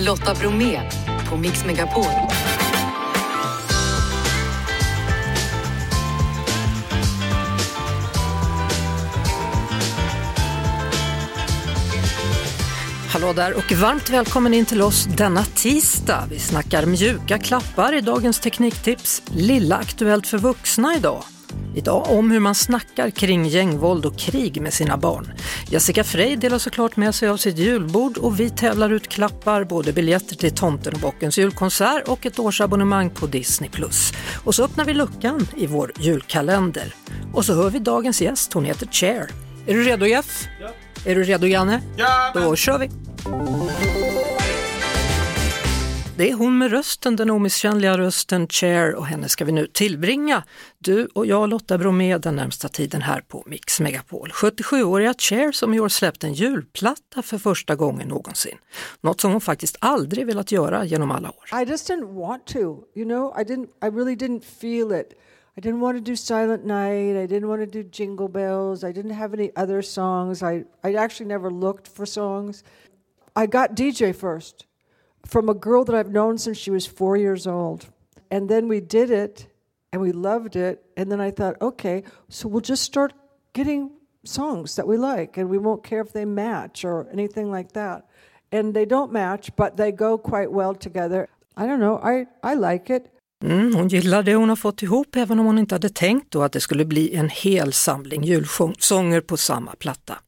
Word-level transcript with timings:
Lotta 0.00 0.34
Bromé 0.34 0.80
på 1.30 1.36
Mix 1.36 1.64
Megapol. 1.64 2.04
Hallå 13.08 13.32
där 13.32 13.56
och 13.56 13.72
varmt 13.72 14.10
välkommen 14.10 14.54
in 14.54 14.66
till 14.66 14.82
oss 14.82 15.04
denna 15.04 15.44
tisdag. 15.44 16.26
Vi 16.30 16.38
snackar 16.38 16.86
mjuka 16.86 17.38
klappar 17.38 17.94
i 17.94 18.00
dagens 18.00 18.40
Tekniktips. 18.40 19.22
Lilla 19.26 19.76
Aktuellt 19.76 20.26
för 20.26 20.38
vuxna 20.38 20.96
idag. 20.96 21.24
Idag 21.76 22.10
om 22.10 22.30
hur 22.30 22.40
man 22.40 22.54
snackar 22.54 23.10
kring 23.10 23.46
gängvåld 23.46 24.06
och 24.06 24.18
krig 24.18 24.62
med 24.62 24.72
sina 24.72 24.96
barn. 24.96 25.32
Jessica 25.72 26.04
Frey 26.04 26.36
delar 26.36 26.58
såklart 26.58 26.96
med 26.96 27.14
sig 27.14 27.28
av 27.28 27.36
sitt 27.36 27.58
julbord 27.58 28.18
och 28.18 28.40
vi 28.40 28.50
tävlar 28.50 28.92
ut 28.92 29.08
klappar, 29.08 29.64
både 29.64 29.92
biljetter 29.92 30.36
till 30.36 30.54
Tomten 30.54 30.94
och 30.94 31.00
Bockens 31.00 31.38
julkonsert 31.38 32.08
och 32.08 32.26
ett 32.26 32.38
årsabonnemang 32.38 33.10
på 33.10 33.26
Disney+. 33.26 33.70
Och 34.44 34.54
så 34.54 34.64
öppnar 34.64 34.84
vi 34.84 34.94
luckan 34.94 35.48
i 35.56 35.66
vår 35.66 35.92
julkalender. 35.98 36.94
Och 37.34 37.44
så 37.44 37.54
hör 37.54 37.70
vi 37.70 37.78
dagens 37.78 38.22
gäst, 38.22 38.52
hon 38.52 38.64
heter 38.64 38.86
Cher. 38.86 39.30
Är 39.66 39.74
du 39.74 39.84
redo 39.84 40.06
Jeff? 40.06 40.48
Ja. 40.60 40.68
Är 41.10 41.14
du 41.14 41.22
redo 41.22 41.46
Janne? 41.46 41.82
Ja! 41.96 42.32
Då 42.34 42.56
kör 42.56 42.78
vi! 42.78 42.90
Det 46.20 46.30
är 46.30 46.34
hon 46.34 46.58
med 46.58 46.70
rösten, 46.70 47.16
den 47.16 47.30
omisskännliga 47.30 47.98
rösten 47.98 48.46
Cher 48.48 48.94
och 48.94 49.06
henne 49.06 49.28
ska 49.28 49.44
vi 49.44 49.52
nu 49.52 49.66
tillbringa. 49.66 50.44
Du 50.78 51.06
och 51.06 51.26
jag 51.26 51.48
Lotta 51.48 51.78
Bromé 51.78 52.18
den 52.18 52.36
närmsta 52.36 52.68
tiden 52.68 53.02
här 53.02 53.20
på 53.20 53.44
Mix 53.46 53.80
Megapol. 53.80 54.28
77-åriga 54.28 55.14
Cher 55.18 55.52
som 55.52 55.74
i 55.74 55.80
år 55.80 55.88
släppt 55.88 56.24
en 56.24 56.32
julplatta 56.32 57.22
för 57.22 57.38
första 57.38 57.74
gången 57.76 58.08
någonsin. 58.08 58.58
Något 59.00 59.20
som 59.20 59.32
hon 59.32 59.40
faktiskt 59.40 59.76
aldrig 59.78 60.26
velat 60.26 60.52
göra 60.52 60.84
genom 60.84 61.10
alla 61.10 61.28
år. 61.28 61.62
I 61.62 61.70
just 61.70 61.90
didn't 61.90 62.14
want 62.14 62.46
to, 62.46 62.58
you 62.94 63.04
know, 63.04 63.34
I 63.40 63.44
didn't 63.44 63.68
I 63.82 63.90
really 63.90 64.16
didn't 64.16 64.44
feel 64.60 65.00
it. 65.00 65.12
I 65.56 65.60
didn't 65.60 65.80
want 65.80 65.98
to 65.98 66.10
do 66.10 66.16
Silent 66.16 66.64
Night, 66.64 67.16
I 67.16 67.34
didn't 67.34 67.48
want 67.48 67.72
to 67.72 67.78
do 67.82 67.88
Jingle 67.92 68.28
Bells, 68.28 68.84
I 68.84 68.92
didn't 68.92 69.14
have 69.14 69.34
any 69.34 69.50
other 69.56 69.82
songs. 69.82 70.42
I 70.42 70.64
I 70.84 70.94
actually 70.94 71.28
never 71.28 71.50
looked 71.50 71.88
for 71.96 72.06
songs. 72.06 72.64
I 73.36 73.46
got 73.46 73.76
DJ 73.76 74.14
first 74.14 74.69
from 75.30 75.48
a 75.48 75.54
girl 75.54 75.84
that 75.84 75.94
I've 75.94 76.12
known 76.12 76.38
since 76.38 76.58
she 76.58 76.70
was 76.70 76.86
4 76.86 77.16
years 77.16 77.46
old. 77.46 77.86
And 78.30 78.48
then 78.48 78.68
we 78.68 78.80
did 78.80 79.10
it 79.10 79.46
and 79.92 80.02
we 80.02 80.12
loved 80.12 80.56
it 80.56 80.78
and 80.96 81.10
then 81.10 81.20
I 81.20 81.30
thought, 81.30 81.56
okay, 81.60 82.02
so 82.28 82.48
we'll 82.48 82.68
just 82.68 82.82
start 82.82 83.12
getting 83.52 83.90
songs 84.24 84.76
that 84.76 84.86
we 84.86 84.96
like 84.96 85.40
and 85.40 85.50
we 85.50 85.58
won't 85.58 85.84
care 85.84 86.00
if 86.00 86.12
they 86.12 86.24
match 86.24 86.84
or 86.84 87.06
anything 87.12 87.56
like 87.56 87.72
that. 87.72 88.02
And 88.52 88.74
they 88.74 88.86
don't 88.86 89.12
match, 89.12 89.50
but 89.56 89.76
they 89.76 89.92
go 89.92 90.18
quite 90.18 90.50
well 90.50 90.74
together. 90.74 91.26
I 91.56 91.66
don't 91.66 91.78
know. 91.78 92.00
I, 92.02 92.26
I 92.42 92.54
like 92.54 92.94
it. 92.96 93.04
Mm, 93.44 93.74
hon 93.74 93.88
gillar 93.88 94.22
det 94.22 94.34
hon 94.34 94.48
har 94.48 94.56
fått 94.56 94.82
ihop 94.82 95.16
även 95.16 95.38
om 95.38 95.46
hon 95.46 95.58
inte 95.58 95.74
hade 95.74 95.88
tänkt 95.88 96.30
då 96.30 96.42
att 96.42 96.52
det 96.52 96.60
skulle 96.60 96.84
bli 96.84 97.14
en 97.14 97.28
hel 97.28 97.72
samling 97.72 98.22
julsånger 98.24 99.20
på 99.20 99.36
samma 99.36 99.74
platta. 99.74 100.18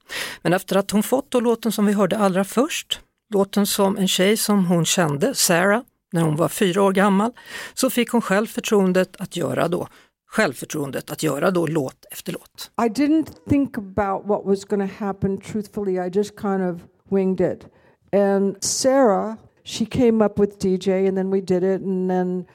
Men 0.42 0.52
efter 0.52 0.76
att 0.76 0.90
hon 0.90 1.02
fått 1.02 1.30
då 1.30 1.40
låten 1.40 1.72
som 1.72 1.86
vi 1.86 1.92
hörde 1.92 2.18
allra 2.18 2.44
först, 2.44 3.00
låten 3.32 3.66
som 3.66 3.96
en 3.96 4.08
tjej 4.08 4.36
som 4.36 4.66
hon 4.66 4.84
kände, 4.84 5.34
Sarah, 5.34 5.82
när 6.12 6.22
hon 6.22 6.36
var 6.36 6.48
fyra 6.48 6.82
år 6.82 6.92
gammal, 6.92 7.30
så 7.74 7.90
fick 7.90 8.10
hon 8.10 8.22
själv 8.22 8.46
förtroendet 8.46 9.16
att 9.20 9.36
göra 9.36 9.68
då 9.68 9.88
självförtroendet 10.32 11.10
att 11.10 11.22
göra 11.22 11.50
då 11.50 11.66
låt 11.66 12.06
efter 12.10 12.32
låt. 12.32 12.70
I 12.86 12.88
didn't 12.88 13.48
think 13.48 13.78
about 13.78 14.26
what 14.26 14.44
was 14.44 14.64
going 14.64 14.88
to 14.88 14.94
happen 15.04 15.38
truthfully. 15.38 15.98
I 15.98 16.10
just 16.12 16.40
kind 16.40 16.62
of 16.62 16.80
winged 17.10 17.40
it. 17.40 17.66
And 18.12 18.56
Sarah, 18.64 19.36
she 19.64 19.86
came 19.86 20.24
up 20.24 20.38
with 20.38 20.58
DJ 20.58 21.08
and 21.08 21.16
then 21.16 21.30
we 21.30 21.40
did 21.40 21.62
it 21.62 21.82
and 21.82 22.10
then 22.10 22.46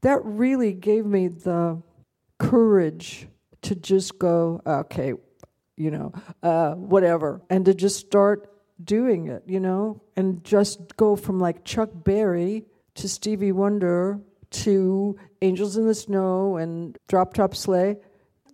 that 0.00 0.20
really 0.24 0.72
gave 0.72 1.04
me 1.04 1.28
the 1.28 1.82
courage 2.38 3.28
to 3.62 3.74
just 3.74 4.18
go, 4.18 4.60
okay, 4.66 5.12
you 5.76 5.90
know, 5.90 6.12
uh, 6.42 6.74
whatever, 6.74 7.40
and 7.50 7.64
to 7.64 7.74
just 7.74 8.06
start 8.06 8.48
doing 8.84 9.28
it, 9.28 9.42
you 9.46 9.60
know, 9.60 10.00
and 10.16 10.44
just 10.44 10.96
go 10.96 11.16
from 11.16 11.40
like 11.40 11.64
Chuck 11.64 11.90
Berry 11.92 12.64
to 12.94 13.08
Stevie 13.08 13.52
Wonder 13.52 14.20
to 14.50 15.16
Angels 15.42 15.76
in 15.76 15.86
the 15.86 15.94
Snow 15.94 16.56
and 16.56 16.96
Drop 17.08 17.34
Top 17.34 17.54
Sleigh. 17.54 17.96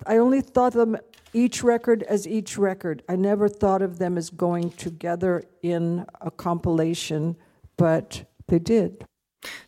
I 0.06 0.18
only 0.18 0.40
thought 0.40 0.74
of 0.74 0.80
them 0.80 0.96
each 1.32 1.64
record 1.64 2.02
as 2.02 2.26
each 2.26 2.58
record. 2.58 3.02
I 3.08 3.16
never 3.16 3.48
thought 3.48 3.82
of 3.82 3.98
them 3.98 4.18
as 4.18 4.30
going 4.30 4.70
together 4.70 5.42
in 5.62 6.04
a 6.20 6.30
compilation, 6.30 7.36
but 7.76 8.24
they 8.48 8.58
did. 8.58 9.04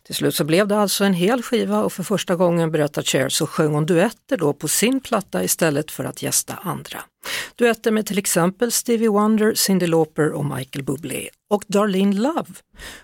Till 0.03 0.15
slut 0.15 0.35
så 0.35 0.43
blev 0.43 0.67
det 0.67 0.77
alltså 0.77 1.03
en 1.03 1.13
hel 1.13 1.41
skiva 1.41 1.83
och 1.83 1.93
för 1.93 2.03
första 2.03 2.35
gången, 2.35 2.71
berättar 2.71 3.01
Cher, 3.01 3.29
så 3.29 3.47
sjöng 3.47 3.73
hon 3.73 3.85
duetter 3.85 4.37
då 4.37 4.53
på 4.53 4.67
sin 4.67 4.99
platta 4.99 5.43
istället 5.43 5.91
för 5.91 6.03
att 6.03 6.23
gästa 6.23 6.53
andra. 6.53 6.99
Duetter 7.55 7.91
med 7.91 8.05
till 8.05 8.17
exempel 8.17 8.71
Stevie 8.71 9.09
Wonder, 9.09 9.53
Cyndi 9.53 9.87
Lauper 9.87 10.31
och 10.31 10.45
Michael 10.45 10.85
Bublé 10.85 11.29
och 11.49 11.63
Darlene 11.67 12.15
Love. 12.15 12.53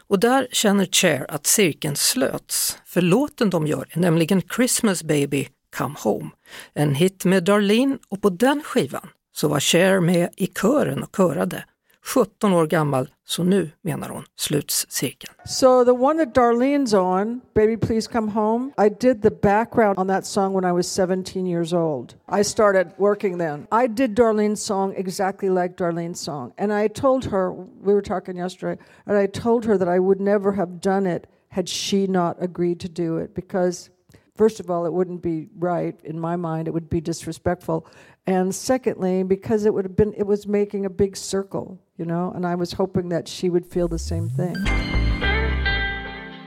Och 0.08 0.20
där 0.20 0.48
känner 0.52 0.86
Cher 0.86 1.26
att 1.30 1.48
cirkeln 1.48 1.96
slöts, 1.96 2.78
för 2.86 3.02
låten 3.02 3.50
de 3.50 3.68
gör 3.68 3.88
är 3.90 4.00
nämligen 4.00 4.42
Christmas 4.56 5.04
Baby 5.04 5.48
Come 5.78 5.96
Home, 6.00 6.30
en 6.74 6.96
hit 6.96 7.26
med 7.26 7.44
Darlene 7.44 7.98
och 8.10 8.22
på 8.22 8.30
den 8.30 8.62
skivan 8.64 9.10
så 9.36 9.48
var 9.48 9.60
Cher 9.60 10.00
med 10.00 10.30
i 10.38 10.48
kören 10.48 11.04
och 11.04 11.16
körade. 11.16 11.64
17 12.06 12.54
år 12.54 12.66
gammal, 12.66 13.10
så 13.26 13.44
nu 13.44 13.70
menar 13.82 14.10
hon 14.10 14.24
sluts 14.38 14.86
cirkeln. 14.90 15.36
So 15.46 15.84
the 15.84 15.94
one 15.94 16.18
that 16.18 16.36
Darlene's 16.38 16.94
on, 16.94 17.42
Baby 17.54 17.78
Please 17.78 18.10
Come 18.12 18.32
Home, 18.32 18.72
I 18.78 18.90
did 18.90 19.22
the 19.22 19.32
background 19.32 19.98
on 19.98 20.08
that 20.08 20.26
song 20.26 20.54
when 20.54 20.66
I 20.66 20.72
was 20.72 20.88
17 20.88 21.48
years 21.48 21.74
old. 21.74 22.16
I 22.40 22.44
started 22.44 22.88
working 22.98 23.40
then. 23.40 23.68
I 23.72 23.88
did 23.88 24.16
Darlene's 24.16 24.62
song 24.62 24.94
exactly 24.98 25.50
like 25.50 25.76
Darlene's 25.76 26.20
song. 26.20 26.54
And 26.58 26.74
I 26.74 26.88
told 26.88 27.26
her, 27.26 27.54
we 27.86 27.94
were 27.94 28.02
talking 28.02 28.38
yesterday, 28.38 28.82
and 29.06 29.18
I 29.18 29.28
told 29.28 29.66
her 29.66 29.78
that 29.78 29.88
I 29.88 30.00
would 30.00 30.20
never 30.20 30.52
have 30.52 30.80
done 30.80 31.10
it 31.16 31.28
had 31.48 31.70
she 31.70 32.08
not 32.08 32.36
agreed 32.40 32.80
to 32.80 32.90
do 32.90 33.18
it 33.18 33.34
because 33.36 33.90
first 34.36 34.60
of 34.60 34.70
all, 34.70 34.86
it 34.86 34.94
wouldn't 34.94 35.22
be 35.22 35.50
right 35.58 36.00
in 36.04 36.20
my 36.20 36.36
mind. 36.36 36.68
It 36.68 36.74
would 36.74 36.90
be 36.90 37.02
disrespectful. 37.02 37.86
And 38.26 38.54
secondly, 38.54 39.24
because 39.24 39.66
it 39.66 39.74
would 39.74 39.86
have 39.86 39.96
been, 39.96 40.14
it 40.14 40.26
was 40.26 40.48
making 40.48 40.86
a 40.86 40.90
big 40.90 41.18
circle, 41.18 41.80
you 42.00 42.06
know, 42.06 42.36
and 42.36 42.46
I 42.46 42.56
was 42.56 42.74
hoping 42.74 43.10
that 43.10 43.28
she 43.28 43.50
would 43.50 43.66
feel 43.74 43.88
the 43.88 44.00
same 44.00 44.30
thing. 44.30 44.56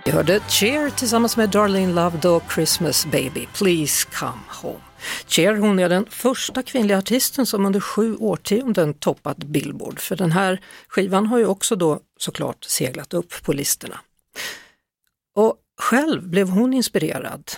Vi 0.05 0.13
hörde 0.13 0.41
Cher 0.41 0.91
tillsammans 0.91 1.37
med 1.37 1.51
Darlene 1.51 1.93
Love 1.93 2.19
då 2.23 2.41
Christmas 2.55 3.07
Baby, 3.07 3.47
Please 3.55 4.09
Come 4.13 4.41
Home. 4.63 4.81
Cher 5.27 5.57
hon 5.57 5.79
är 5.79 5.89
den 5.89 6.07
första 6.11 6.63
kvinnliga 6.63 6.99
artisten 6.99 7.47
som 7.47 7.67
under 7.67 7.81
sju 7.81 8.17
årtionden 8.17 8.95
toppat 8.95 9.37
Billboard, 9.37 10.01
för 10.01 10.17
den 10.17 10.33
här 10.33 10.61
skivan 10.89 11.27
har 11.27 11.39
ju 11.39 11.47
också 11.47 11.77
då 11.77 12.01
såklart 12.19 12.65
seglat 12.65 13.15
upp 13.15 13.43
på 13.43 13.53
listorna. 13.53 14.01
Och 15.35 15.57
själv 15.79 16.29
blev 16.29 16.49
hon 16.49 16.75
inspirerad 16.75 17.51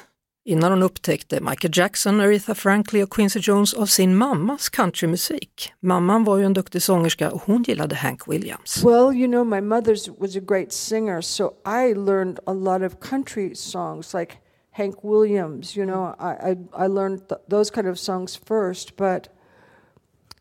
innan 0.48 0.72
hon 0.72 0.82
upptäckte 0.82 1.40
Michael 1.40 1.72
Jackson, 1.74 2.20
Aretha 2.20 2.54
Franklin 2.54 3.02
och 3.02 3.10
Quincy 3.10 3.40
Jones 3.42 3.74
av 3.74 3.86
sin 3.86 4.16
mammas 4.16 4.68
countrymusik. 4.68 5.72
Mamman 5.80 6.24
var 6.24 6.36
ju 6.36 6.44
en 6.44 6.52
duktig 6.52 6.82
sångerska 6.82 7.30
och 7.30 7.42
hon 7.46 7.62
gillade 7.62 7.94
Hank 7.94 8.28
Williams. 8.28 8.84
Well, 8.84 9.12
you 9.16 9.26
know, 9.26 9.44
my 9.44 9.60
mother 9.60 9.96
was 10.18 10.36
a 10.36 10.40
great 10.40 10.72
singer, 10.72 11.20
so 11.20 11.52
I 11.64 11.94
learned 11.94 12.38
a 12.46 12.52
lot 12.52 12.82
of 12.82 13.00
country 13.00 13.54
songs 13.54 14.14
like 14.14 14.32
Hank 14.70 15.04
Williams. 15.04 15.76
You 15.76 15.86
know, 15.86 16.14
I 16.18 16.50
I, 16.50 16.84
I 16.84 16.88
learned 16.88 17.28
th 17.28 17.40
those 17.50 17.72
kind 17.72 17.88
of 17.88 17.98
songs 17.98 18.40
first, 18.46 18.96
but 18.96 19.28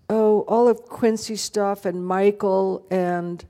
oh, 0.10 0.46
all 0.48 0.68
of 0.68 0.78
Quincy 1.00 1.36
stuff 1.36 1.86
and 1.86 2.08
Michael 2.08 2.82
and 2.92 3.46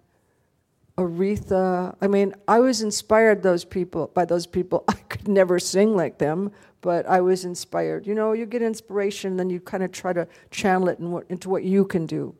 Aretha. 0.97 1.95
I 2.01 2.07
mean, 2.07 2.33
I 2.47 2.59
was 2.59 2.81
inspired 2.81 3.43
those 3.43 3.65
people 3.65 4.11
by 4.13 4.25
those 4.25 4.47
people. 4.47 4.83
I 4.87 4.93
could 5.09 5.27
never 5.27 5.59
sing 5.59 5.95
like 5.95 6.17
them, 6.17 6.51
but 6.81 7.05
I 7.05 7.21
was 7.21 7.45
inspired. 7.45 8.07
You 8.07 8.15
know, 8.15 8.33
you 8.33 8.45
get 8.45 8.61
inspiration, 8.61 9.37
then 9.37 9.49
you 9.49 9.59
kind 9.59 9.83
of 9.83 9.91
try 9.91 10.13
to 10.13 10.27
channel 10.51 10.89
it 10.89 10.99
in 10.99 11.11
what, 11.11 11.23
into 11.29 11.49
what 11.49 11.63
you 11.63 11.85
can 11.85 12.05
do. 12.05 12.33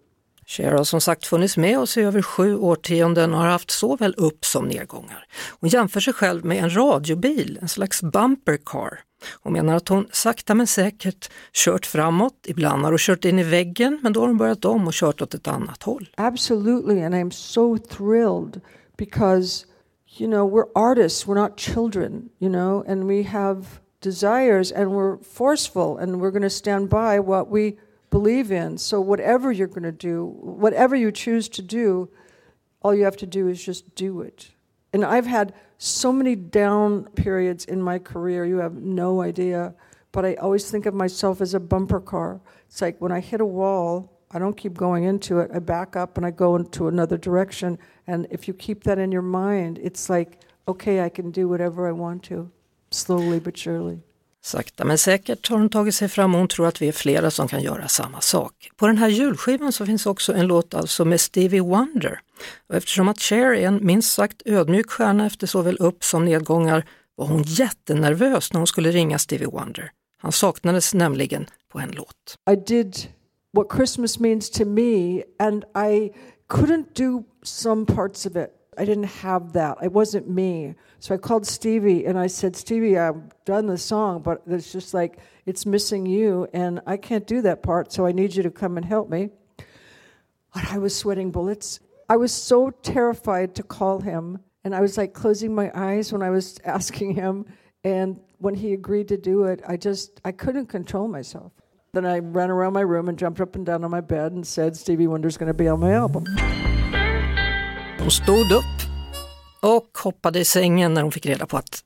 Cher 0.46 0.72
har 0.72 0.84
som 0.84 1.02
sagt 1.02 1.26
funnits 1.26 1.58
med 1.58 1.80
oss 1.80 1.98
i 1.98 2.02
över 2.02 2.22
sju 2.22 2.58
årtionden 2.58 3.34
och 3.34 3.40
har 3.40 3.48
haft 3.48 3.72
såväl 3.72 4.14
upp 4.18 4.46
som 4.46 4.68
nedgångar. 4.68 5.26
Hon 5.60 5.70
jämför 5.70 6.00
sig 6.00 6.14
själv 6.14 6.46
med 6.46 6.64
en 6.64 6.76
radiobil, 6.76 7.60
en 7.62 7.68
slags 7.68 8.02
bumper 8.02 8.58
car. 8.66 9.00
Hon 9.44 9.54
menar 9.54 9.76
att 9.76 9.90
hon 9.90 10.08
sakta 10.12 10.56
men 10.56 10.68
säkert 10.68 11.32
kört 11.54 11.86
framåt, 11.86 12.46
ibland 12.48 12.84
har 12.84 12.92
hon 12.92 13.00
kört 13.00 13.26
in 13.26 13.40
i 13.40 13.44
väggen 13.44 14.00
men 14.04 14.14
då 14.14 14.20
har 14.20 14.28
hon 14.28 14.38
börjat 14.38 14.66
om 14.66 14.88
och 14.88 14.94
kört 14.94 15.22
åt 15.22 15.34
ett 15.34 15.48
annat 15.48 15.84
håll. 15.84 16.10
Absolutely, 16.16 17.02
and 17.04 17.16
I'm 17.16 17.32
so 17.32 17.78
thrilled 17.78 18.62
because, 18.98 19.66
you 20.18 20.30
know, 20.30 20.46
we're 20.46 20.72
artists, 20.76 21.28
we're 21.28 21.42
not 21.42 21.58
children, 21.58 22.30
you 22.40 22.50
know, 22.52 22.84
and 22.88 23.08
we 23.08 23.24
have 23.24 23.66
desires 24.02 24.72
and 24.72 24.92
we're 24.92 25.18
forceful 25.24 25.98
and 25.98 26.22
we're 26.22 26.32
going 26.32 26.42
to 26.42 26.50
stand 26.50 26.90
by 26.90 27.20
what 27.20 27.50
we 27.50 27.78
believe 28.10 28.52
in. 28.52 28.78
So, 28.78 29.02
whatever 29.02 29.52
you're 29.52 29.68
going 29.68 29.84
to 29.84 29.92
do, 29.92 30.26
whatever 30.42 30.96
you 30.96 31.12
choose 31.12 31.50
to 31.50 31.62
do, 31.62 32.10
all 32.82 32.96
you 32.96 33.04
have 33.04 33.18
to 33.18 33.26
do 33.26 33.48
is 33.48 33.64
just 33.64 33.96
do 33.96 34.22
it. 34.22 34.52
And 34.98 35.06
I've 35.06 35.28
had 35.28 35.54
so 35.78 36.12
many 36.12 36.36
down 36.36 37.04
periods 37.10 37.66
in 37.66 37.80
my 37.80 38.00
career, 38.00 38.46
you 38.46 38.58
have 38.58 38.74
no 38.74 39.22
idea. 39.22 39.76
But 40.12 40.26
I 40.26 40.34
always 40.34 40.72
think 40.72 40.88
of 40.88 40.96
myself 40.96 41.40
as 41.40 41.54
a 41.54 41.60
bumper 41.60 42.00
car. 42.00 42.42
It's 42.66 42.82
like 42.82 43.00
when 43.00 43.12
I 43.12 43.20
hit 43.20 43.40
a 43.40 43.46
wall, 43.46 44.12
I 44.32 44.40
don't 44.40 44.58
keep 44.58 44.74
going 44.74 45.04
into 45.04 45.38
it. 45.38 45.52
I 45.54 45.60
back 45.60 45.96
up 45.96 46.18
and 46.18 46.26
I 46.26 46.32
go 46.32 46.56
into 46.56 46.88
another 46.88 47.16
direction. 47.16 47.78
And 48.08 48.26
if 48.32 48.48
you 48.48 48.56
keep 48.56 48.86
that 48.86 48.98
in 48.98 49.12
your 49.12 49.22
mind, 49.22 49.78
it's 49.84 50.10
like, 50.10 50.40
okay, 50.68 51.02
I 51.02 51.10
can 51.10 51.30
do 51.30 51.48
whatever 51.48 51.88
I 51.88 51.92
want 51.92 52.24
to, 52.24 52.50
slowly 52.90 53.40
but 53.40 53.56
surely. 53.56 54.02
Sakta 54.44 54.86
men 54.86 54.98
säkert 54.98 55.50
har 55.50 55.58
hon 55.58 55.70
tagit 55.70 55.96
sig 55.96 56.10
fram 56.10 56.34
och 56.34 56.40
hon 56.40 56.48
tror 56.48 56.68
att 56.68 56.82
vi 56.82 56.88
är 56.88 56.92
flera 56.92 57.32
som 57.32 57.48
kan 57.48 57.62
göra 57.62 57.88
samma 57.88 58.22
sak. 58.22 58.70
På 58.76 58.88
den 58.88 58.98
här 58.98 59.08
julskivan 59.08 59.72
så 59.72 59.86
finns 59.86 60.06
också 60.06 60.34
en 60.34 60.48
låt 60.48 60.74
alltså 60.74 61.06
med 61.06 61.22
Stevie 61.22 61.62
Wonder. 61.62 62.20
Och 62.70 62.76
eftersom 62.76 63.08
att 63.08 63.20
Cher 63.20 63.46
är 63.46 63.68
en 63.68 63.86
minst 63.86 64.14
sagt 64.14 64.42
ödmjuk 64.46 64.90
stjärna 64.90 65.26
efter 65.26 65.48
såväl 65.48 65.78
upp 65.78 66.04
som 66.04 66.26
nedgångar 66.26 66.86
var 67.16 67.28
hon 67.28 67.44
jättenervös 67.44 68.54
när 68.54 68.60
hon 68.60 68.68
skulle 68.68 68.92
ringa 68.92 69.20
Stevie 69.20 69.48
Wonder. 69.48 69.92
Han 70.22 70.32
saknades 70.32 70.94
nämligen 70.94 71.46
på 71.72 71.80
en 71.80 71.92
låt. 71.92 72.36
I 72.52 72.56
did 72.56 72.96
what 73.54 73.68
Christmas 73.76 74.20
means 74.20 74.50
to 74.50 74.66
me 74.66 75.22
and 75.40 75.64
I 75.64 76.12
couldn't 76.50 76.86
do 76.96 77.24
some 77.44 77.86
parts 77.86 78.26
of 78.26 78.36
it. 78.36 78.57
I 78.78 78.86
didn't 78.86 79.06
have 79.06 79.54
that. 79.54 79.78
It 79.82 79.92
wasn't 79.92 80.30
me. 80.30 80.76
So 81.00 81.16
I 81.16 81.18
called 81.18 81.46
Stevie 81.48 82.06
and 82.06 82.18
I 82.18 82.28
said, 82.28 82.56
Stevie, 82.56 82.98
I've 82.98 83.22
done 83.44 83.66
the 83.66 83.78
song, 83.78 84.22
but 84.22 84.42
it's 84.46 84.72
just 84.72 84.94
like 84.94 85.20
it's 85.46 85.66
missing 85.66 86.06
you 86.06 86.48
and 86.54 86.80
I 86.86 86.98
can't 86.98 87.26
do 87.26 87.42
that 87.42 87.64
part, 87.64 87.92
so 87.92 88.06
I 88.06 88.12
need 88.12 88.36
you 88.36 88.44
to 88.44 88.52
come 88.52 88.78
and 88.78 88.86
help 88.86 89.10
me. 89.10 89.30
And 90.54 90.68
I 90.70 90.78
was 90.78 90.96
sweating 90.96 91.32
bullets. 91.32 91.80
I 92.10 92.18
was 92.18 92.32
so 92.32 92.70
terrified 92.70 93.56
to 93.56 93.64
call 93.64 94.00
him 94.00 94.40
and 94.64 94.76
I 94.76 94.82
was 94.82 94.98
like 94.98 95.14
closing 95.14 95.54
my 95.54 95.72
eyes 95.74 96.14
when 96.14 96.22
I 96.22 96.30
was 96.30 96.60
asking 96.66 97.16
him 97.16 97.46
and 97.84 98.20
when 98.40 98.54
he 98.54 98.74
agreed 98.74 99.08
to 99.08 99.18
do 99.18 99.46
it, 99.46 99.62
I 99.68 99.78
just 99.78 100.22
I 100.24 100.32
couldn't 100.32 100.68
control 100.68 101.08
myself. 101.08 101.52
Then 101.94 102.06
I 102.06 102.20
ran 102.20 102.52
around 102.52 102.74
my 102.74 102.82
room 102.82 103.10
and 103.10 103.18
jumped 103.18 103.42
up 103.42 103.56
and 103.56 103.66
down 103.66 103.84
on 103.84 103.90
my 103.90 104.02
bed 104.02 104.34
and 104.34 104.46
said 104.46 104.76
Stevie 104.76 105.08
Wonder's 105.08 105.38
going 105.38 105.48
to 105.48 105.54
be 105.54 105.68
on 105.68 105.80
my 105.80 105.94
album. 105.94 106.26
Hon 108.08 108.12
stod 108.12 108.52
upp 108.52 108.90
och 109.62 109.98
hoppade 110.04 110.40
i 110.40 110.46
sängen 110.46 110.94
när 110.94 111.02
hon 111.02 111.12
fick 111.12 111.26
reda 111.26 111.46
på 111.46 111.58
att 111.58 111.84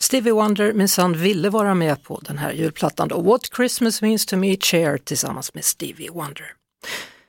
Stevie 0.00 0.32
Wonder 0.32 0.72
minsann 0.72 1.12
ville 1.12 1.50
vara 1.50 1.74
med 1.74 2.02
på 2.02 2.20
den 2.22 2.38
här 2.38 2.52
julplattan 2.52 3.08
då, 3.08 3.20
What 3.20 3.40
Christmas 3.56 4.02
Means 4.02 4.26
To 4.26 4.36
Me 4.36 4.56
Chair 4.56 4.98
tillsammans 4.98 5.54
med 5.54 5.64
Stevie 5.64 6.10
Wonder. 6.10 6.46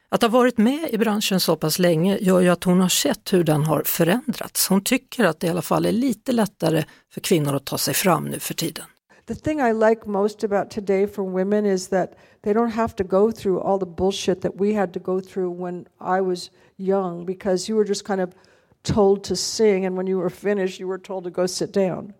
Att 0.09 0.21
ha 0.21 0.29
varit 0.29 0.57
med 0.57 0.89
i 0.91 0.97
branschen 0.97 1.39
så 1.39 1.55
pass 1.55 1.79
länge 1.79 2.17
gör 2.21 2.39
ju 2.39 2.49
att 2.49 2.63
hon 2.63 2.79
har 2.79 2.89
sett 2.89 3.33
hur 3.33 3.43
den 3.43 3.63
har 3.63 3.83
förändrats. 3.85 4.67
Hon 4.67 4.83
tycker 4.83 5.25
att 5.25 5.39
det 5.39 5.47
i 5.47 5.49
alla 5.49 5.61
fall 5.61 5.85
är 5.85 5.91
lite 5.91 6.31
lättare 6.31 6.83
för 7.13 7.21
kvinnor 7.21 7.55
att 7.55 7.65
ta 7.65 7.77
sig 7.77 7.93
fram 7.93 8.25
nu 8.25 8.39
för 8.39 8.53
tiden. 8.53 8.85
The 9.27 9.35
thing 9.35 9.59
I 9.59 9.73
like 9.73 10.01
most 10.05 10.43
about 10.43 10.69
today 10.69 11.07
for 11.07 11.23
women 11.23 11.65
is 11.65 11.87
that 11.87 12.09
they 12.45 12.53
don't 12.53 12.69
have 12.69 12.95
to 12.95 13.03
go 13.03 13.31
through 13.31 13.59
all 13.59 13.79
the 13.79 13.87
bullshit 13.87 14.41
that 14.41 14.55
we 14.55 14.75
had 14.75 14.93
to 14.93 14.99
go 14.99 15.19
through 15.19 15.49
when 15.49 15.87
I 15.99 16.21
was 16.21 16.51
young 16.77 17.25
because 17.25 17.67
you 17.67 17.75
were 17.75 17.83
just 17.83 18.05
kind 18.05 18.21
of 18.21 18.35
told 18.83 19.23
to 19.23 19.35
sing, 19.35 19.83
and 19.83 19.97
when 19.97 20.05
you 20.05 20.19
were 20.19 20.29
finished, 20.29 20.79
you 20.79 20.87
were 20.87 20.99
told 20.99 21.23
to 21.23 21.31
go 21.31 21.47
sit 21.47 21.71
down. 21.71 22.13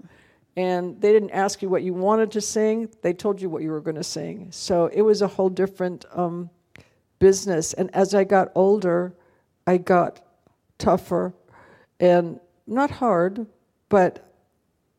And 0.57 0.99
they 0.99 1.11
didn't 1.11 1.29
ask 1.29 1.61
you 1.61 1.69
what 1.69 1.83
you 1.83 1.93
wanted 1.93 2.31
to 2.31 2.41
sing, 2.41 2.89
they 3.03 3.13
told 3.13 3.39
you 3.39 3.51
what 3.51 3.61
you 3.61 3.69
were 3.69 3.81
going 3.81 3.97
to 3.97 4.03
sing. 4.03 4.47
So 4.49 4.87
it 4.87 5.03
was 5.03 5.21
a 5.21 5.27
whole 5.27 5.49
different 5.49 6.05
um, 6.11 6.49
business. 7.19 7.73
And 7.73 7.93
as 7.93 8.15
I 8.15 8.23
got 8.23 8.51
older, 8.55 9.13
I 9.67 9.77
got 9.77 10.25
tougher 10.79 11.35
and 11.99 12.39
not 12.65 12.89
hard, 12.89 13.45
but 13.89 14.27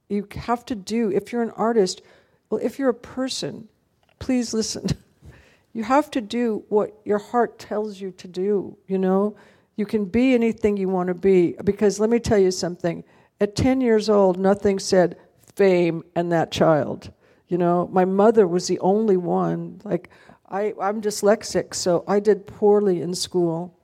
you 0.09 0.29
have 0.37 0.65
to 0.67 0.77
do, 0.77 1.11
if 1.11 1.33
you're 1.33 1.43
an 1.43 1.51
artist, 1.57 2.03
well, 2.49 2.61
if 2.63 2.79
you're 2.79 2.91
a 2.91 2.95
person, 2.95 3.67
please 4.21 4.55
listen. 4.55 4.87
you 5.77 5.85
have 5.85 6.11
to 6.13 6.23
do 6.23 6.65
what 6.71 6.99
your 7.05 7.19
heart 7.19 7.59
tells 7.59 8.01
you 8.01 8.11
to 8.13 8.27
do, 8.27 8.79
you 8.89 8.97
know? 8.97 9.37
You 9.77 9.85
can 9.85 10.07
be 10.07 10.33
anything 10.33 10.79
you 10.79 10.89
want 10.89 11.09
to 11.09 11.15
be. 11.15 11.55
Because 11.63 12.01
let 12.01 12.09
me 12.09 12.19
tell 12.19 12.39
you 12.39 12.51
something. 12.51 13.05
At 13.43 13.55
10 13.55 13.83
years 13.83 14.09
old, 14.09 14.39
nothing 14.39 14.79
said 14.79 15.19
fame 15.55 16.03
and 16.15 16.33
that 16.33 16.51
child. 16.51 17.13
You 17.49 17.59
know, 17.59 17.91
my 17.93 18.07
mother 18.07 18.47
was 18.47 18.69
the 18.69 18.79
only 18.79 19.19
one. 19.19 19.83
Like, 19.85 20.09
I, 20.49 20.73
I'm 20.81 21.03
dyslexic, 21.03 21.75
so 21.75 22.05
I 22.09 22.21
did 22.21 22.47
poorly 22.47 23.03
in 23.03 23.15
school. 23.15 23.79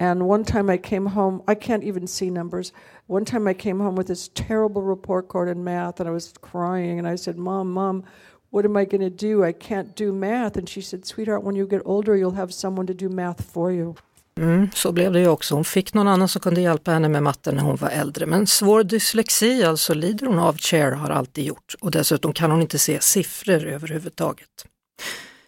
And 0.00 0.26
one 0.26 0.42
time 0.42 0.68
I 0.68 0.76
came 0.76 1.06
home, 1.06 1.44
I 1.46 1.54
can't 1.54 1.84
even 1.84 2.08
see 2.08 2.30
numbers. 2.30 2.72
One 3.06 3.24
time 3.24 3.46
I 3.46 3.54
came 3.54 3.78
home 3.78 3.94
with 3.94 4.08
this 4.08 4.28
terrible 4.34 4.82
report 4.82 5.28
card 5.28 5.48
in 5.48 5.62
math, 5.62 6.00
and 6.00 6.08
I 6.08 6.12
was 6.12 6.34
crying, 6.40 6.98
and 6.98 7.06
I 7.06 7.14
said, 7.14 7.38
Mom, 7.38 7.72
Mom, 7.72 8.02
what 8.50 8.64
am 8.64 8.76
I 8.76 8.84
going 8.84 9.10
to 9.10 9.26
do? 9.26 9.48
I 9.48 9.52
can't 9.52 9.94
do 9.96 10.12
math. 10.12 10.58
And 10.58 10.68
she 10.68 10.82
said, 10.82 11.06
Sweetheart, 11.06 11.44
when 11.44 11.56
you 11.56 11.66
get 11.66 11.82
older, 11.84 12.16
you'll 12.16 12.36
have 12.36 12.52
someone 12.52 12.86
to 12.86 12.94
do 12.94 13.08
math 13.08 13.42
for 13.52 13.72
you. 13.72 13.94
Mm, 14.38 14.68
så 14.74 14.92
blev 14.92 15.12
det 15.12 15.20
ju 15.20 15.28
också. 15.28 15.54
Hon 15.54 15.64
fick 15.64 15.94
någon 15.94 16.08
annan 16.08 16.28
som 16.28 16.40
kunde 16.40 16.60
hjälpa 16.60 16.90
henne 16.90 17.08
med 17.08 17.22
matten 17.22 17.54
när 17.54 17.62
hon 17.62 17.76
var 17.76 17.88
äldre. 17.88 18.26
Men 18.26 18.46
svår 18.46 18.84
dyslexi 18.84 19.64
alltså 19.64 19.94
lider 19.94 20.26
hon 20.26 20.38
av, 20.38 20.56
Cher 20.56 20.92
har 20.92 21.10
alltid 21.10 21.44
gjort. 21.44 21.74
Och 21.80 21.90
dessutom 21.90 22.32
kan 22.32 22.50
hon 22.50 22.62
inte 22.62 22.78
se 22.78 23.00
siffror 23.00 23.66
överhuvudtaget. 23.66 24.66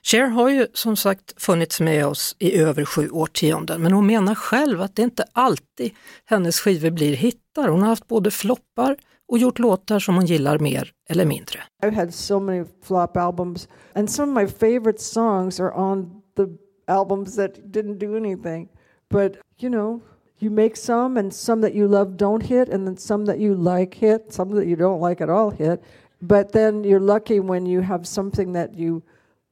Cher 0.03 0.27
har 0.27 0.49
ju 0.49 0.67
som 0.75 0.97
sagt 0.97 1.43
funnits 1.43 1.81
med 1.81 2.07
oss 2.07 2.37
i 2.39 2.59
över 2.59 2.85
sju 2.85 3.11
årtionden 3.11 3.83
men 3.83 3.93
hon 3.93 4.07
menar 4.07 4.35
själv 4.35 4.83
att 4.83 4.97
det 4.97 5.03
inte 5.03 5.25
alltid 5.33 5.95
hennes 6.25 6.61
skivor 6.61 6.91
blir 6.91 7.17
hittar. 7.17 7.69
Hon 7.69 7.83
har 7.83 7.89
haft 7.89 8.09
både 8.09 8.31
floppar 8.31 8.97
och 9.31 9.39
gjort 9.39 9.59
låtar 9.59 9.99
som 9.99 10.15
hon 10.15 10.27
gillar 10.27 10.59
mer 10.59 10.93
eller 11.09 11.27
mindre. 11.27 11.61
I've 11.83 11.95
had 11.95 12.15
so 12.15 12.41
many 12.41 12.65
flop 12.83 13.17
albums 13.17 13.69
and 13.95 14.11
some 14.11 14.41
of 14.41 14.45
my 14.45 14.53
favorite 14.53 15.01
songs 15.01 15.61
are 15.61 15.73
on 15.73 16.23
the 16.37 16.47
albums 16.87 17.37
that 17.37 17.73
didn't 17.73 17.99
do 17.99 18.17
anything. 18.17 18.69
But, 19.09 19.37
you 19.59 19.71
know, 19.71 20.01
you 20.39 20.51
make 20.51 20.77
some 20.77 21.21
and 21.21 21.35
some 21.35 21.63
that 21.63 21.75
you 21.75 21.89
love 21.89 22.17
don't 22.17 22.43
hit 22.43 22.69
and 22.69 22.87
then 22.87 22.97
some 22.97 23.25
that 23.27 23.39
you 23.39 23.55
like 23.55 23.95
hit, 23.95 24.33
some 24.33 24.55
that 24.57 24.67
you 24.67 24.77
don't 24.77 25.01
like 25.01 25.21
at 25.21 25.31
all 25.31 25.51
hit. 25.51 25.83
But 26.23 26.53
then 26.53 26.85
you're 26.85 27.01
lucky 27.01 27.41
when 27.41 27.67
you 27.67 27.81
have 27.83 28.07
something 28.07 28.53
that 28.53 28.75
you 28.75 29.03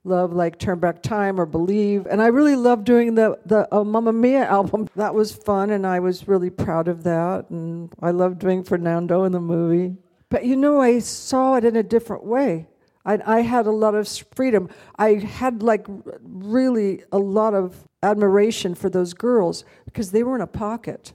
love 0.04 0.32
like 0.32 0.58
Turn 0.58 0.78
Back 0.78 1.02
Time 1.02 1.40
or 1.40 1.46
Believe. 1.46 2.06
And 2.06 2.22
I 2.22 2.28
really 2.28 2.56
love 2.56 2.84
doing 2.84 3.14
the 3.14 3.38
the 3.44 3.72
uh, 3.74 3.84
Mamma 3.84 4.12
Mia 4.12 4.44
album. 4.44 4.88
That 4.96 5.14
was 5.14 5.32
fun 5.32 5.70
and 5.70 5.86
I 5.86 6.00
was 6.00 6.26
really 6.26 6.50
proud 6.50 6.88
of 6.88 7.04
that 7.04 7.50
and 7.50 7.92
I 8.02 8.10
love 8.10 8.38
doing 8.38 8.64
Fernando 8.64 9.24
in 9.24 9.32
the 9.32 9.40
movie. 9.40 9.96
But 10.28 10.44
you 10.44 10.56
know 10.56 10.80
I 10.80 10.98
saw 10.98 11.54
it 11.54 11.64
in 11.64 11.76
a 11.76 11.82
different 11.82 12.24
way. 12.24 12.66
I, 13.04 13.38
I 13.38 13.40
had 13.40 13.66
a 13.66 13.70
lot 13.70 13.94
of 13.94 14.08
freedom. 14.34 14.68
I 14.98 15.14
had 15.14 15.62
like 15.62 15.86
really 16.22 17.02
a 17.12 17.18
lot 17.18 17.54
of 17.54 17.88
admiration 18.02 18.74
for 18.74 18.90
those 18.90 19.14
girls 19.14 19.64
because 19.84 20.10
they 20.10 20.22
were 20.22 20.34
in 20.34 20.42
a 20.42 20.46
pocket. 20.46 21.12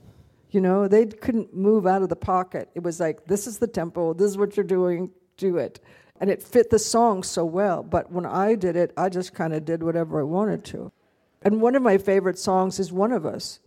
You 0.50 0.60
know, 0.60 0.88
they 0.88 1.06
couldn't 1.06 1.54
move 1.54 1.86
out 1.86 2.02
of 2.02 2.08
the 2.08 2.16
pocket. 2.16 2.68
It 2.74 2.82
was 2.82 3.00
like, 3.00 3.26
this 3.26 3.46
is 3.46 3.58
the 3.58 3.66
tempo, 3.66 4.14
this 4.14 4.30
is 4.30 4.38
what 4.38 4.56
you're 4.56 4.64
doing, 4.64 5.10
do 5.36 5.56
it. 5.56 5.80
And 6.20 6.30
it 6.30 6.42
fit 6.42 6.70
the 6.70 6.78
song 6.78 7.22
so 7.24 7.44
well. 7.44 7.82
But 7.82 8.12
when 8.12 8.26
I 8.26 8.56
did 8.56 8.76
it, 8.76 8.92
I 8.96 9.08
just 9.08 9.34
kind 9.36 9.54
of 9.54 9.64
did 9.64 9.82
whatever 9.82 10.20
I 10.20 10.24
wanted 10.24 10.64
to. 10.64 10.90
And 11.44 11.62
one 11.62 11.76
of 11.76 11.82
my 11.82 11.98
favorite 11.98 12.38
songs 12.38 12.80
is 12.80 12.92
One 12.92 13.16
of 13.16 13.24
Us. 13.24 13.60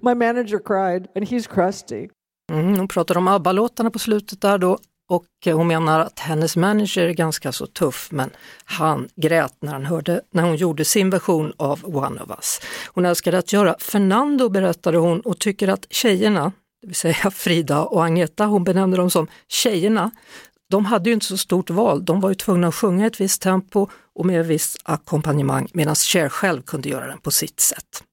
My 0.00 0.14
manager 0.14 0.58
cried, 0.58 1.08
and 1.14 1.28
he's 1.28 1.46
crusty. 1.46 2.08
Mm, 2.50 2.78
hon 2.78 2.88
pratar 2.88 3.18
om 3.18 3.28
ABBA-låtarna 3.28 3.90
på 3.90 3.98
slutet 3.98 4.40
där 4.40 4.58
då. 4.58 4.78
Och 5.08 5.26
eh, 5.46 5.56
hon 5.56 5.66
menar 5.66 6.00
att 6.00 6.18
hennes 6.18 6.56
manager 6.56 7.08
är 7.08 7.12
ganska 7.12 7.52
så 7.52 7.66
tuff 7.66 8.08
men 8.12 8.30
han 8.64 9.08
grät 9.16 9.54
när, 9.60 9.72
han 9.72 9.84
hörde, 9.84 10.20
när 10.30 10.42
hon 10.42 10.56
gjorde 10.56 10.84
sin 10.84 11.10
version 11.10 11.52
av 11.56 11.96
One 11.96 12.20
of 12.20 12.30
Us. 12.30 12.60
Hon 12.86 13.04
älskade 13.04 13.38
att 13.38 13.52
göra 13.52 13.76
Fernando 13.78 14.48
berättade 14.48 14.98
hon 14.98 15.20
och 15.20 15.38
tycker 15.38 15.68
att 15.68 15.86
tjejerna, 15.90 16.52
det 16.80 16.86
vill 16.86 16.96
säga 16.96 17.30
Frida 17.30 17.84
och 17.84 18.04
Agneta, 18.04 18.46
hon 18.46 18.64
benämnde 18.64 18.96
dem 18.96 19.10
som 19.10 19.26
tjejerna, 19.48 20.10
de 20.72 20.84
hade 20.84 21.10
ju 21.10 21.14
inte 21.14 21.26
så 21.26 21.36
stort 21.36 21.70
val, 21.70 22.04
de 22.04 22.20
var 22.20 22.28
ju 22.28 22.34
tvungna 22.34 22.68
att 22.68 22.74
sjunga 22.74 23.06
ett 23.06 23.20
visst 23.20 23.42
tempo 23.42 23.88
och 24.14 24.26
med 24.26 24.40
ett 24.40 24.46
visst 24.46 24.78
ackompanjemang 24.84 25.68
medan 25.72 25.94
Cher 25.94 26.28
själv 26.28 26.62
kunde 26.62 26.88
göra 26.88 27.06
den 27.06 27.18
på 27.18 27.30
sitt 27.30 27.60
sätt. 27.60 28.04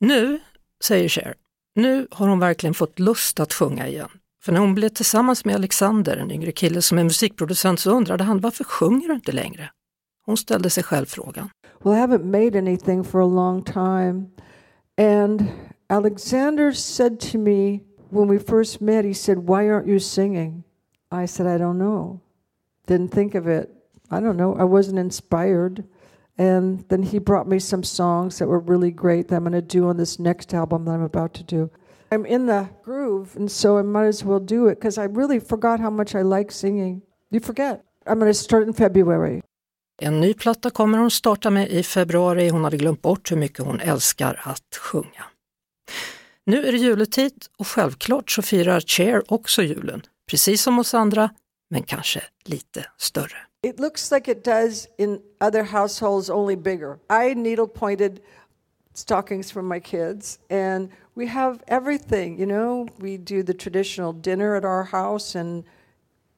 Nu, 0.00 0.40
säger 0.84 1.08
Cher, 1.08 1.34
nu 1.74 2.06
har 2.10 2.28
hon 2.28 2.38
verkligen 2.38 2.74
fått 2.74 2.98
lust 2.98 3.40
att 3.40 3.52
sjunga 3.52 3.88
igen. 3.88 4.08
För 4.42 4.52
när 4.52 4.60
hon 4.60 4.74
blev 4.74 4.88
tillsammans 4.88 5.44
med 5.44 5.54
Alexander, 5.54 6.16
en 6.16 6.30
yngre 6.30 6.52
kille 6.52 6.82
som 6.82 6.98
är 6.98 7.04
musikproducent, 7.04 7.80
så 7.80 7.90
undrade 7.90 8.24
han 8.24 8.40
varför 8.40 8.64
sjunger 8.64 9.08
du 9.08 9.14
inte 9.14 9.32
längre? 9.32 9.70
Hon 10.26 10.36
ställde 10.36 10.70
sig 10.70 10.82
själv 10.82 11.06
frågan. 11.06 11.50
Well, 11.84 11.94
I 11.94 12.00
haven't 12.00 12.24
made 12.24 12.58
anything 12.58 13.04
for 13.04 13.20
a 13.20 13.26
long 13.26 13.62
time. 13.62 14.26
And 14.98 15.44
Alexander 15.88 16.72
said 16.72 17.20
to 17.20 17.38
me 17.38 17.80
when 18.10 18.28
we 18.28 18.38
first 18.38 18.80
met, 18.80 19.04
he 19.04 19.14
said, 19.14 19.38
Why 19.38 19.68
aren't 19.68 19.88
you 19.88 20.00
singing? 20.00 20.62
I 21.10 21.26
said, 21.26 21.46
I 21.46 21.58
don't 21.58 21.78
know. 21.78 22.20
Didn't 22.86 23.12
think 23.12 23.34
of 23.34 23.46
it. 23.46 23.70
I 24.10 24.20
don't 24.20 24.36
know. 24.36 24.56
I 24.56 24.64
wasn't 24.64 24.98
inspired. 24.98 25.84
And 26.38 26.84
then 26.88 27.02
he 27.02 27.18
brought 27.18 27.48
me 27.48 27.58
some 27.58 27.82
songs 27.82 28.38
that 28.38 28.48
were 28.48 28.58
really 28.58 28.90
great 28.90 29.28
that 29.28 29.36
I'm 29.36 29.44
going 29.44 29.52
to 29.52 29.78
do 29.78 29.88
on 29.88 29.96
this 29.96 30.18
next 30.18 30.54
album 30.54 30.84
that 30.84 30.92
I'm 30.92 31.02
about 31.02 31.34
to 31.34 31.42
do. 31.42 31.70
I'm 32.12 32.26
in 32.26 32.46
the 32.46 32.66
groove, 32.84 33.36
and 33.36 33.50
so 33.50 33.78
I 33.78 33.82
might 33.82 34.08
as 34.08 34.24
well 34.24 34.40
do 34.40 34.66
it 34.66 34.80
because 34.80 34.98
I 34.98 35.04
really 35.04 35.38
forgot 35.38 35.80
how 35.80 35.90
much 35.90 36.14
I 36.14 36.22
like 36.22 36.50
singing. 36.52 37.02
You 37.30 37.40
forget. 37.40 37.84
I'm 38.06 38.18
going 38.18 38.32
to 38.32 38.34
start 38.34 38.66
in 38.66 38.72
February. 38.72 39.42
En 40.02 40.20
ny 40.20 40.34
platta 40.34 40.70
kommer 40.70 40.98
hon 40.98 41.10
starta 41.10 41.50
med 41.50 41.68
i 41.68 41.82
februari. 41.82 42.48
Hon 42.48 42.64
hade 42.64 42.76
glömt 42.76 43.02
bort 43.02 43.30
hur 43.30 43.36
mycket 43.36 43.64
hon 43.64 43.80
älskar 43.80 44.40
att 44.44 44.76
sjunga. 44.76 45.24
Nu 46.46 46.66
är 46.66 46.72
det 46.72 46.78
juletid 46.78 47.46
och 47.58 47.66
självklart 47.66 48.30
så 48.30 48.42
firar 48.42 48.80
Cher 48.80 49.22
också 49.32 49.62
julen, 49.62 50.02
precis 50.30 50.62
som 50.62 50.78
oss 50.78 50.94
andra, 50.94 51.30
men 51.70 51.82
kanske 51.82 52.22
lite 52.44 52.86
större. 52.98 53.36
It 53.62 53.80
looks 53.80 54.10
like 54.10 54.32
it 54.32 54.44
does 54.44 54.88
in 54.98 55.20
other 55.40 55.62
households, 55.62 56.30
only 56.30 56.56
bigger. 56.56 56.98
I 57.10 57.34
needle 57.34 57.66
pointed 57.66 58.20
stockings 58.94 59.52
for 59.52 59.62
my 59.62 59.80
kids, 59.80 60.38
and 60.50 60.90
we 61.16 61.26
have 61.26 61.58
everything. 61.66 62.38
You 62.38 62.46
know, 62.46 62.88
we 62.98 63.18
do 63.18 63.42
the 63.42 63.54
traditional 63.54 64.12
dinner 64.12 64.56
at 64.56 64.64
our 64.64 64.84
house, 64.84 65.38
and 65.38 65.64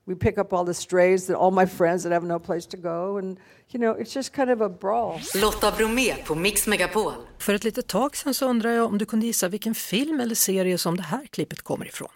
we 0.07 0.15
pick 0.15 0.39
up 0.39 0.53
all 0.53 0.67
the 0.67 0.75
strays 0.75 1.27
that 1.27 1.37
all 1.37 1.51
my 1.51 1.67
friends 1.67 2.03
that 2.03 2.13
have 2.13 2.27
no 2.27 2.39
place 2.39 2.67
to 2.69 2.77
go, 2.77 3.19
and 3.19 3.39
you 3.71 3.81
know, 3.81 4.01
it's 4.01 4.15
just 4.15 4.35
kind 4.35 4.51
of 4.51 4.61
a 4.61 4.69
brawl. 4.69 5.21
Lotta 5.35 5.71
Bromé 5.71 6.15
på 6.27 6.35
Mix 6.35 6.67
Megapol. 6.67 7.13
För 7.39 7.55
ett 7.55 7.65
litet 7.65 7.87
tag 7.87 8.17
sedan 8.17 8.35
så 8.35 8.49
undrar 8.49 8.71
jag 8.71 8.87
om 8.87 8.99
du 8.99 9.07
kunde 9.07 9.27
gissa 9.27 9.49
vilken 9.49 9.75
film 9.75 10.21
eller 10.21 10.35
serie 10.35 10.79
som 10.79 10.97
det 10.97 11.03
här 11.03 11.27
klippet 11.27 11.63
kommer 11.63 11.87
ifrån. 11.87 12.11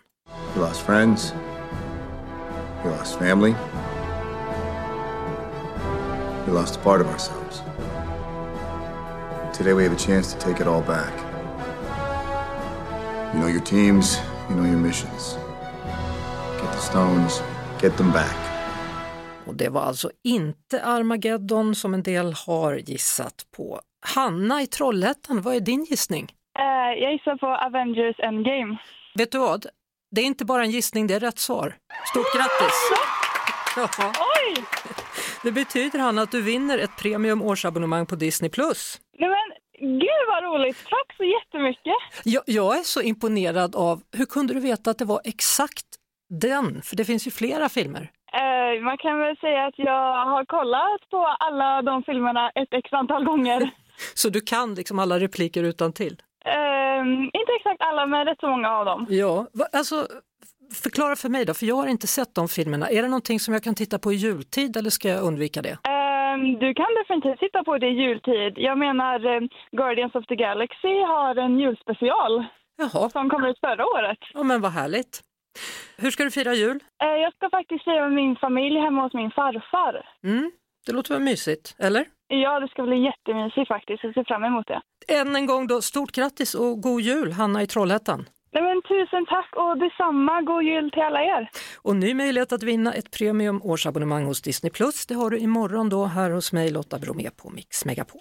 We 0.55 0.61
lost 0.61 0.81
friends. 0.81 1.33
We 2.87 2.93
lost 2.93 3.19
family. 3.19 3.55
We 6.47 6.53
lost 6.53 6.77
a 6.77 6.79
part 6.79 7.01
of 7.01 7.07
ourselves. 7.09 7.63
Today 9.59 9.73
we 9.73 9.83
have 9.83 9.93
a 9.93 9.99
chance 9.99 10.33
to 10.35 10.39
take 10.39 10.61
it 10.61 10.69
all 10.69 10.83
back. 10.83 11.13
You 13.35 13.41
know 13.41 13.49
your 13.49 13.65
teams, 13.65 14.21
you 14.49 14.57
know 14.57 14.67
your 14.67 14.79
missions. 14.79 15.37
Get 16.63 16.73
the 16.73 16.81
stones, 16.81 17.43
get 17.81 17.97
them 17.97 18.13
back. 18.13 18.37
Och 19.47 19.55
det 19.55 19.69
var 19.69 19.83
alltså 19.83 20.11
inte 20.25 20.85
Armageddon 20.85 21.75
som 21.75 21.95
en 21.95 22.03
del 22.03 22.33
har 22.47 22.75
gissat 22.75 23.47
på. 23.57 23.81
Hanna 24.15 24.63
i 24.63 24.67
Trollhättan, 24.67 25.43
vad 25.43 25.57
är 25.57 25.61
din 25.61 25.85
gissning? 25.85 26.33
Eh, 26.59 27.03
jag 27.03 27.13
gissar 27.13 27.37
på 27.37 27.47
Avengers 27.47 28.21
Endgame. 28.21 28.79
Vet 29.15 29.33
du 29.33 29.39
vad? 29.39 29.67
Det 30.17 30.23
är 30.23 30.27
inte 30.27 30.45
bara 30.45 30.63
en 30.63 30.71
gissning, 30.71 31.07
det 31.07 31.15
är 31.15 31.21
rätt 31.21 31.39
svar. 31.39 31.75
Stort 32.11 32.35
grattis! 32.37 32.93
Ja. 33.77 34.13
Oj! 34.37 34.65
Det 35.43 35.53
betyder 35.53 35.99
Hanna 35.99 36.23
att 36.23 36.31
du 36.31 36.43
vinner 36.43 36.79
ett 36.79 36.97
premium 36.99 37.43
årsabonnemang 37.43 38.07
på 38.07 38.15
Disney+. 38.15 38.51
Nej 38.57 39.29
men 39.29 39.49
gud 39.99 40.25
vad 40.29 40.45
roligt! 40.45 40.77
Tack 40.85 41.17
så 41.17 41.25
jättemycket! 41.25 41.95
Jag, 42.25 42.43
jag 42.47 42.79
är 42.79 42.83
så 42.83 43.03
imponerad 43.03 43.77
av, 43.77 44.01
hur 44.13 44.27
kunde 44.27 44.55
du 44.55 44.61
veta 44.61 44.91
att 44.91 44.99
det 44.99 45.05
var 45.05 45.21
exakt 45.25 45.87
den? 46.29 46.83
För 46.83 46.97
det 46.97 47.05
finns 47.05 47.27
ju 47.27 47.31
flera 47.31 47.69
filmer. 47.69 48.11
Eh, 48.33 48.83
man 48.85 48.99
kan 48.99 49.19
väl 49.19 49.37
säga 49.37 49.67
att 49.67 49.79
jag 49.79 50.27
har 50.27 50.45
kollat 50.45 51.11
på 51.11 51.37
alla 51.39 51.83
de 51.83 52.03
filmerna 52.03 52.51
ett 52.51 52.73
x 52.73 52.93
antal 52.93 53.25
gånger. 53.25 53.71
Så 54.15 54.29
du 54.29 54.41
kan 54.41 54.75
liksom 54.75 54.99
alla 54.99 55.19
repliker 55.21 55.63
utan 55.63 55.93
till. 55.93 56.17
Eh, 56.47 57.03
inte 57.41 57.53
exakt 57.59 57.81
alla, 57.83 58.07
men 58.07 58.25
rätt 58.27 58.41
så 58.41 58.49
många 58.49 58.71
av 58.71 58.85
dem. 58.85 59.07
Ja, 59.09 59.47
va- 59.53 59.67
alltså 59.73 60.07
förklara 60.83 61.17
för 61.17 61.29
mig 61.29 61.45
då, 61.45 61.55
för 61.55 61.67
jag 61.67 61.77
har 61.77 61.87
inte 61.87 62.07
sett 62.07 62.35
de 62.35 62.49
filmerna. 62.49 62.87
Är 62.89 63.03
det 63.03 63.09
någonting 63.09 63.41
som 63.41 63.55
jag 63.55 63.63
kan 63.63 63.75
titta 63.75 63.99
på 63.99 64.13
i 64.13 64.17
jultid 64.17 64.77
eller 64.77 64.91
ska 64.91 65.09
jag 65.09 65.23
undvika 65.25 65.63
det? 65.63 65.71
Eh, 65.95 66.37
du 66.61 66.75
kan 66.75 66.87
definitivt 67.01 67.41
titta 67.41 67.65
på 67.65 67.79
det 67.79 67.87
i 67.87 67.97
jultid. 68.03 68.53
Jag 68.57 68.79
menar, 68.79 69.17
eh, 69.35 69.41
Guardians 69.73 70.15
of 70.15 70.27
the 70.27 70.37
Galaxy 70.37 70.95
har 71.13 71.37
en 71.37 71.59
julspecial 71.61 72.45
Jaha, 72.79 73.11
som 73.11 73.31
kom 73.31 73.45
ut 73.45 73.59
förra 73.61 73.87
året. 73.87 74.19
ja, 74.35 74.43
men 74.43 74.61
vad 74.61 74.73
härligt. 74.73 75.21
Hur 75.99 76.11
ska 76.11 76.25
du 76.25 76.31
fira 76.31 76.55
jul? 76.55 76.79
Jag 76.99 77.33
ska 77.35 77.51
faktiskt 77.51 77.85
fira 77.85 78.03
med 78.03 78.13
min 78.13 78.37
familj 78.37 78.79
hemma 78.81 79.03
hos 79.03 79.15
min 79.15 79.31
farfar. 79.31 80.09
Mm, 80.25 80.51
det 80.87 80.93
låter 80.93 81.15
väl 81.15 81.23
mysigt, 81.23 81.75
eller? 81.79 82.05
Ja, 82.29 82.61
det 82.61 82.69
ska 82.69 82.83
bli 82.83 83.05
jättemysigt 83.05 83.69
faktiskt. 83.69 84.05
Jag 84.05 84.15
ser 84.15 84.25
fram 84.25 84.45
emot 84.45 84.67
det. 84.67 84.81
Än 85.09 85.37
en 85.37 85.47
gång 85.47 85.67
då, 85.67 85.83
stort 85.83 86.13
grattis 86.13 86.55
och 86.55 86.81
god 86.81 87.01
jul 87.01 87.33
Hanna 87.33 87.63
i 87.63 87.67
Trollhättan. 87.67 88.29
Nej, 88.53 88.63
men 88.63 88.83
tusen 88.83 89.27
tack 89.27 89.57
och 89.57 89.79
detsamma. 89.79 90.43
God 90.43 90.63
jul 90.65 90.91
till 90.91 91.03
alla 91.03 91.23
er. 91.23 91.51
Och 91.83 91.97
ny 91.97 92.15
möjlighet 92.15 92.53
att 92.53 92.63
vinna 92.63 92.93
ett 92.93 93.11
premium 93.11 93.61
årsabonnemang 93.63 94.25
hos 94.25 94.43
Disney+. 94.43 94.71
Det 95.09 95.15
har 95.15 95.31
du 95.31 95.39
imorgon 95.39 95.89
då 95.89 96.05
här 96.05 96.31
hos 96.31 96.53
mig 96.53 96.71
Lotta 96.71 96.99
Bromé 96.99 97.31
på 97.31 97.51
Mix 97.51 97.85
Megapol. 97.85 98.21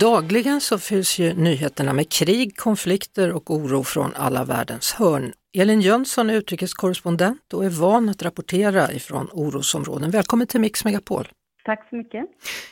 Dagligen 0.00 0.60
så 0.60 0.78
fylls 0.78 1.18
ju 1.18 1.34
nyheterna 1.34 1.92
med 1.92 2.12
krig, 2.12 2.56
konflikter 2.56 3.36
och 3.36 3.50
oro 3.50 3.82
från 3.82 4.10
alla 4.16 4.44
världens 4.44 4.94
hörn. 4.98 5.32
Elin 5.58 5.80
Jönsson 5.80 6.30
är 6.30 6.34
utrikeskorrespondent 6.34 7.52
och 7.54 7.64
är 7.64 7.80
van 7.82 8.08
att 8.08 8.22
rapportera 8.22 8.92
ifrån 8.92 9.26
orosområden. 9.32 10.10
Välkommen 10.10 10.46
till 10.46 10.60
Mix 10.60 10.84
Megapol. 10.84 11.24
Tack 11.64 11.88
så 11.90 11.96
mycket. 11.96 12.24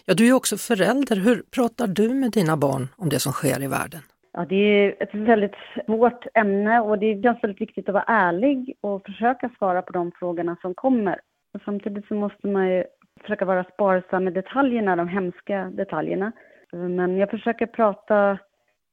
Ja, 0.04 0.14
du 0.14 0.28
är 0.28 0.32
också 0.32 0.56
förälder. 0.56 1.16
Hur 1.16 1.42
pratar 1.54 1.86
du 1.86 2.14
med 2.14 2.30
dina 2.30 2.56
barn 2.56 2.88
om 2.96 3.08
det 3.08 3.18
som 3.18 3.32
sker 3.32 3.62
i 3.62 3.66
världen? 3.66 4.00
Ja, 4.32 4.46
det 4.48 4.54
är 4.54 5.02
ett 5.02 5.14
väldigt 5.14 5.56
svårt 5.86 6.26
ämne 6.34 6.80
och 6.80 6.98
det 6.98 7.22
känns 7.22 7.44
väldigt 7.44 7.60
viktigt 7.60 7.88
att 7.88 7.94
vara 7.94 8.04
ärlig 8.26 8.76
och 8.80 9.02
försöka 9.06 9.50
svara 9.58 9.82
på 9.82 9.92
de 9.92 10.12
frågorna 10.18 10.56
som 10.60 10.74
kommer. 10.74 11.20
Samtidigt 11.64 12.06
så 12.08 12.14
måste 12.14 12.46
man 12.46 12.68
ju 12.68 12.84
försöka 13.20 13.44
vara 13.44 13.64
sparsam 13.64 14.24
med 14.24 14.34
detaljerna, 14.34 14.96
de 14.96 15.08
hemska 15.08 15.70
detaljerna. 15.72 16.32
Men 16.74 17.16
jag 17.16 17.30
försöker 17.30 17.66
prata 17.66 18.38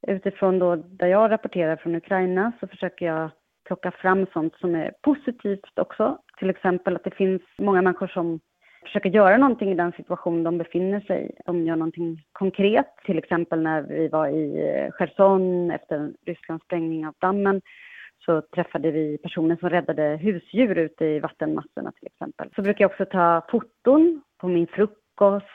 utifrån 0.07 0.59
då 0.59 0.75
där 0.75 1.07
jag 1.07 1.31
rapporterar 1.31 1.75
från 1.75 1.95
Ukraina 1.95 2.51
så 2.59 2.67
försöker 2.67 3.05
jag 3.05 3.29
plocka 3.65 3.91
fram 3.91 4.25
sånt 4.33 4.55
som 4.55 4.75
är 4.75 4.93
positivt 5.01 5.79
också. 5.79 6.17
Till 6.39 6.49
exempel 6.49 6.95
att 6.95 7.03
det 7.03 7.15
finns 7.15 7.41
många 7.57 7.81
människor 7.81 8.07
som 8.07 8.39
försöker 8.83 9.09
göra 9.09 9.37
någonting 9.37 9.71
i 9.71 9.75
den 9.75 9.91
situation 9.91 10.43
de 10.43 10.57
befinner 10.57 10.99
sig 10.99 11.25
i. 11.25 11.41
De 11.45 11.65
gör 11.65 11.75
någonting 11.75 12.23
konkret, 12.31 12.95
till 13.05 13.17
exempel 13.17 13.61
när 13.61 13.81
vi 13.81 14.07
var 14.07 14.27
i 14.27 14.69
eh, 14.69 14.91
Cherson 14.91 15.71
efter 15.71 16.13
Rysslands 16.25 16.65
sprängning 16.65 17.07
av 17.07 17.13
dammen 17.19 17.61
så 18.25 18.41
träffade 18.41 18.91
vi 18.91 19.17
personer 19.17 19.55
som 19.55 19.69
räddade 19.69 20.19
husdjur 20.21 20.77
ute 20.77 21.05
i 21.05 21.19
vattenmassorna 21.19 21.91
till 21.91 22.07
exempel. 22.07 22.49
Så 22.55 22.61
brukar 22.61 22.83
jag 22.83 22.91
också 22.91 23.05
ta 23.05 23.45
foton 23.49 24.21
på 24.37 24.47
min 24.47 24.67
frukost 24.67 25.00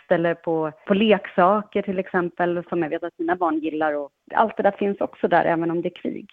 eller 0.08 0.34
på, 0.34 0.72
på 0.86 0.94
leksaker 0.94 1.82
till 1.82 1.98
exempel 1.98 2.64
som 2.68 2.82
jag 2.82 2.90
vet 2.90 3.02
att 3.02 3.18
mina 3.18 3.36
barn 3.36 3.58
gillar 3.58 3.92
och 3.92 4.10
allt 4.34 4.56
det 4.56 4.62
där 4.62 4.76
finns 4.78 5.00
också 5.00 5.28
där 5.28 5.44
även 5.44 5.70
om 5.70 5.82
det 5.82 5.88
är 5.88 6.02
krig. 6.02 6.28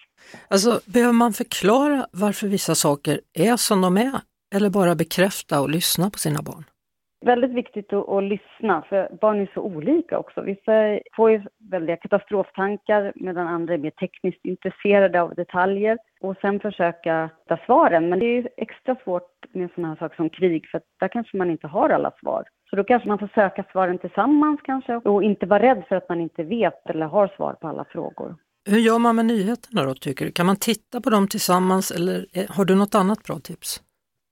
Alltså, 0.47 0.79
behöver 0.85 1.13
man 1.13 1.33
förklara 1.33 2.07
varför 2.11 2.47
vissa 2.47 2.75
saker 2.75 3.19
är 3.33 3.57
som 3.57 3.81
de 3.81 3.97
är 3.97 4.21
eller 4.55 4.69
bara 4.69 4.95
bekräfta 4.95 5.61
och 5.61 5.69
lyssna 5.69 6.09
på 6.09 6.19
sina 6.19 6.41
barn? 6.41 6.63
Väldigt 7.25 7.51
viktigt 7.51 7.93
att, 7.93 8.09
att 8.09 8.23
lyssna, 8.23 8.83
för 8.89 9.17
barn 9.21 9.41
är 9.41 9.49
så 9.53 9.61
olika 9.61 10.17
också. 10.19 10.41
Vissa 10.41 10.99
får 11.15 11.31
ju 11.31 11.41
väldiga 11.71 11.97
katastroftankar 11.97 13.13
medan 13.15 13.47
andra 13.47 13.73
är 13.73 13.77
mer 13.77 13.89
tekniskt 13.91 14.45
intresserade 14.45 15.21
av 15.21 15.35
detaljer 15.35 15.97
och 16.21 16.35
sen 16.41 16.59
försöka 16.59 17.29
hitta 17.43 17.65
svaren. 17.65 18.09
Men 18.09 18.19
det 18.19 18.25
är 18.25 18.35
ju 18.41 18.47
extra 18.57 18.95
svårt 19.03 19.29
med 19.53 19.69
sådana 19.75 19.87
här 19.89 19.95
saker 19.95 20.15
som 20.15 20.29
krig 20.29 20.67
för 20.71 20.81
där 20.99 21.07
kanske 21.07 21.37
man 21.37 21.51
inte 21.51 21.67
har 21.67 21.89
alla 21.89 22.11
svar. 22.19 22.43
Så 22.69 22.75
då 22.75 22.83
kanske 22.83 23.07
man 23.09 23.19
får 23.19 23.27
söka 23.35 23.65
svaren 23.71 23.97
tillsammans 23.97 24.59
kanske 24.63 24.95
och 24.95 25.23
inte 25.23 25.45
vara 25.45 25.63
rädd 25.63 25.83
för 25.89 25.95
att 25.95 26.09
man 26.09 26.21
inte 26.21 26.43
vet 26.43 26.89
eller 26.89 27.05
har 27.05 27.27
svar 27.27 27.53
på 27.53 27.67
alla 27.67 27.85
frågor. 27.85 28.35
Hur 28.69 28.77
gör 28.79 28.99
man 28.99 29.15
med 29.15 29.25
nyheterna 29.25 29.83
då 29.83 29.93
tycker 29.93 30.25
du? 30.25 30.31
Kan 30.31 30.45
man 30.45 30.55
titta 30.55 31.01
på 31.01 31.09
dem 31.09 31.27
tillsammans 31.27 31.91
eller 31.91 32.13
är- 32.33 32.55
har 32.57 32.65
du 32.65 32.75
något 32.75 32.95
annat 32.95 33.23
bra 33.23 33.35
tips? 33.43 33.81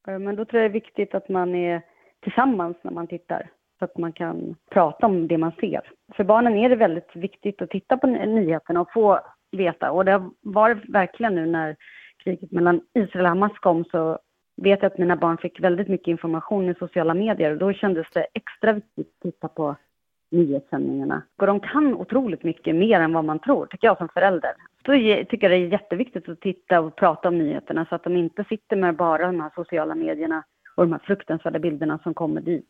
Eh, 0.08 0.20
Men 0.20 0.36
då 0.36 0.46
tror 0.46 0.62
jag 0.62 0.72
det 0.72 0.78
är 0.78 0.82
viktigt 0.82 1.16
att 1.16 1.30
man 1.30 1.56
är 1.56 1.82
tillsammans 2.22 2.78
när 2.82 2.92
man 2.92 3.08
tittar 3.08 3.50
så 3.80 3.86
att 3.86 3.98
man 3.98 4.14
kan 4.14 4.56
prata 4.72 5.06
om 5.06 5.28
det 5.28 5.38
man 5.38 5.52
ser. 5.60 5.82
För 6.16 6.24
barnen 6.24 6.58
är 6.58 6.70
det 6.70 6.76
väldigt 6.76 7.16
viktigt 7.16 7.62
att 7.62 7.70
titta 7.70 7.98
på 7.98 8.08
nyheterna 8.08 8.82
och 8.82 8.92
få 8.94 9.20
veta. 9.52 9.92
Och 9.92 10.06
det 10.06 10.30
var 10.42 10.70
det 10.70 10.82
verkligen 10.88 11.36
nu 11.36 11.46
när 11.46 11.76
kriget 12.24 12.52
mellan 12.52 12.82
Israel 12.94 13.26
och 13.26 13.30
Hamas 13.30 13.60
kom 13.60 13.86
så 13.86 14.20
vet 14.56 14.82
jag 14.82 14.92
att 14.92 14.98
mina 14.98 15.16
barn 15.16 15.38
fick 15.38 15.60
väldigt 15.60 15.88
mycket 15.88 16.08
information 16.08 16.70
i 16.70 16.76
sociala 16.76 17.14
medier 17.14 17.52
och 17.52 17.58
då 17.58 17.74
kändes 17.74 18.08
det 18.14 18.28
extra 18.34 18.74
viktigt 18.74 19.08
att 19.08 19.22
titta 19.22 19.48
på 19.48 19.76
nyhetssändningarna. 20.32 21.22
Och 21.38 21.48
de 21.48 21.60
kan 21.60 21.94
otroligt 21.94 22.44
mycket 22.44 22.76
mer 22.76 23.00
än 23.00 23.14
vad 23.14 23.26
man 23.26 23.40
tror, 23.40 23.66
tycker 23.66 23.88
jag 23.88 23.98
som 23.98 24.10
förälder. 24.10 24.52
Då 24.84 24.92
tycker 24.94 25.50
jag 25.50 25.52
det 25.52 25.66
är 25.66 25.72
jätteviktigt 25.72 26.30
att 26.30 26.42
titta 26.42 26.80
och 26.80 26.96
prata 26.96 27.28
om 27.28 27.38
nyheterna 27.38 27.86
så 27.90 27.96
att 27.96 28.04
de 28.04 28.18
inte 28.18 28.44
sitter 28.44 28.76
med 28.76 28.96
bara 28.96 29.26
de 29.26 29.40
här 29.40 29.52
sociala 29.56 29.96
medierna 29.96 30.44
och 30.82 30.88
de 30.88 30.92
här 30.92 31.02
fruktansvärda 31.04 31.60
bilderna 31.60 32.00
som 32.04 32.14
kommer 32.14 32.42
dit. 32.42 32.66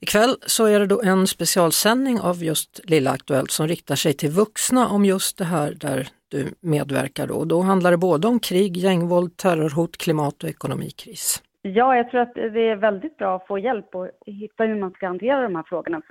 Ikväll 0.00 0.36
så 0.46 0.66
är 0.66 0.80
det 0.80 0.86
då 0.86 1.02
en 1.02 1.26
specialsändning 1.26 2.20
av 2.20 2.36
just 2.44 2.80
Lilla 2.84 3.10
Aktuellt 3.10 3.50
som 3.50 3.68
riktar 3.68 3.94
sig 3.94 4.12
till 4.12 4.30
vuxna 4.30 4.88
om 4.88 5.04
just 5.04 5.38
det 5.38 5.44
här 5.44 5.74
där 5.80 6.08
du 6.28 6.46
medverkar 6.60 7.26
då. 7.26 7.44
Då 7.44 7.60
handlar 7.60 7.90
det 7.90 7.96
både 7.96 8.28
om 8.28 8.40
krig, 8.40 8.76
gängvåld, 8.76 9.36
terrorhot, 9.36 9.96
klimat 9.96 10.42
och 10.42 10.48
ekonomikris. 10.48 11.42
Ja, 11.62 11.96
jag 11.96 12.10
tror 12.10 12.20
att 12.20 12.34
det 12.34 12.68
är 12.68 12.76
väldigt 12.76 13.16
bra 13.16 13.36
att 13.36 13.46
få 13.46 13.58
hjälp 13.58 13.94
och 13.94 14.08
hitta 14.26 14.64
hur 14.64 14.80
man 14.80 14.90
ska 14.90 15.06
hantera 15.06 15.42
de 15.42 15.56
här 15.56 15.64
frågorna. 15.66 16.02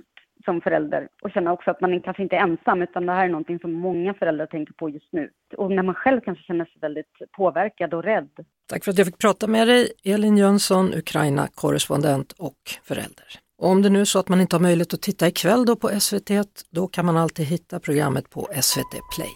Som 0.48 0.62
förälder 0.62 1.08
och 1.24 1.32
känna 1.32 1.54
också 1.54 1.72
att 1.72 1.82
man 1.82 2.02
kanske 2.02 2.24
inte 2.24 2.36
är 2.36 2.40
ensam 2.40 2.82
utan 2.82 3.06
det 3.06 3.14
här 3.14 3.26
är 3.26 3.30
någonting 3.30 3.60
som 3.60 3.74
många 3.74 4.14
föräldrar 4.14 4.46
tänker 4.46 4.74
på 4.74 4.90
just 4.90 5.12
nu. 5.12 5.30
Och 5.58 5.72
när 5.72 5.84
man 5.84 5.96
själv 5.96 6.22
kanske 6.22 6.44
känner 6.44 6.66
sig 6.66 6.78
väldigt 6.82 7.14
påverkad 7.38 7.94
och 7.94 8.04
rädd. 8.04 8.30
Tack 8.70 8.84
för 8.84 8.92
att 8.92 8.98
jag 8.98 9.08
fick 9.08 9.18
prata 9.18 9.48
med 9.48 9.68
dig, 9.68 9.92
Elin 10.04 10.38
Jönsson, 10.38 10.94
Ukraina-korrespondent 10.94 12.32
och 12.32 12.62
förälder. 12.84 13.30
Och 13.62 13.70
om 13.70 13.82
det 13.82 13.90
nu 13.90 14.02
är 14.02 14.06
så 14.06 14.20
att 14.20 14.30
man 14.30 14.42
inte 14.42 14.56
har 14.56 14.62
möjlighet 14.62 14.94
att 14.94 15.02
titta 15.02 15.28
ikväll 15.28 15.66
då 15.66 15.76
på 15.76 15.88
SVT, 16.00 16.30
då 16.72 16.88
kan 16.88 17.06
man 17.06 17.18
alltid 17.18 17.46
hitta 17.46 17.80
programmet 17.80 18.30
på 18.30 18.48
SVT 18.62 18.94
Play. 19.16 19.34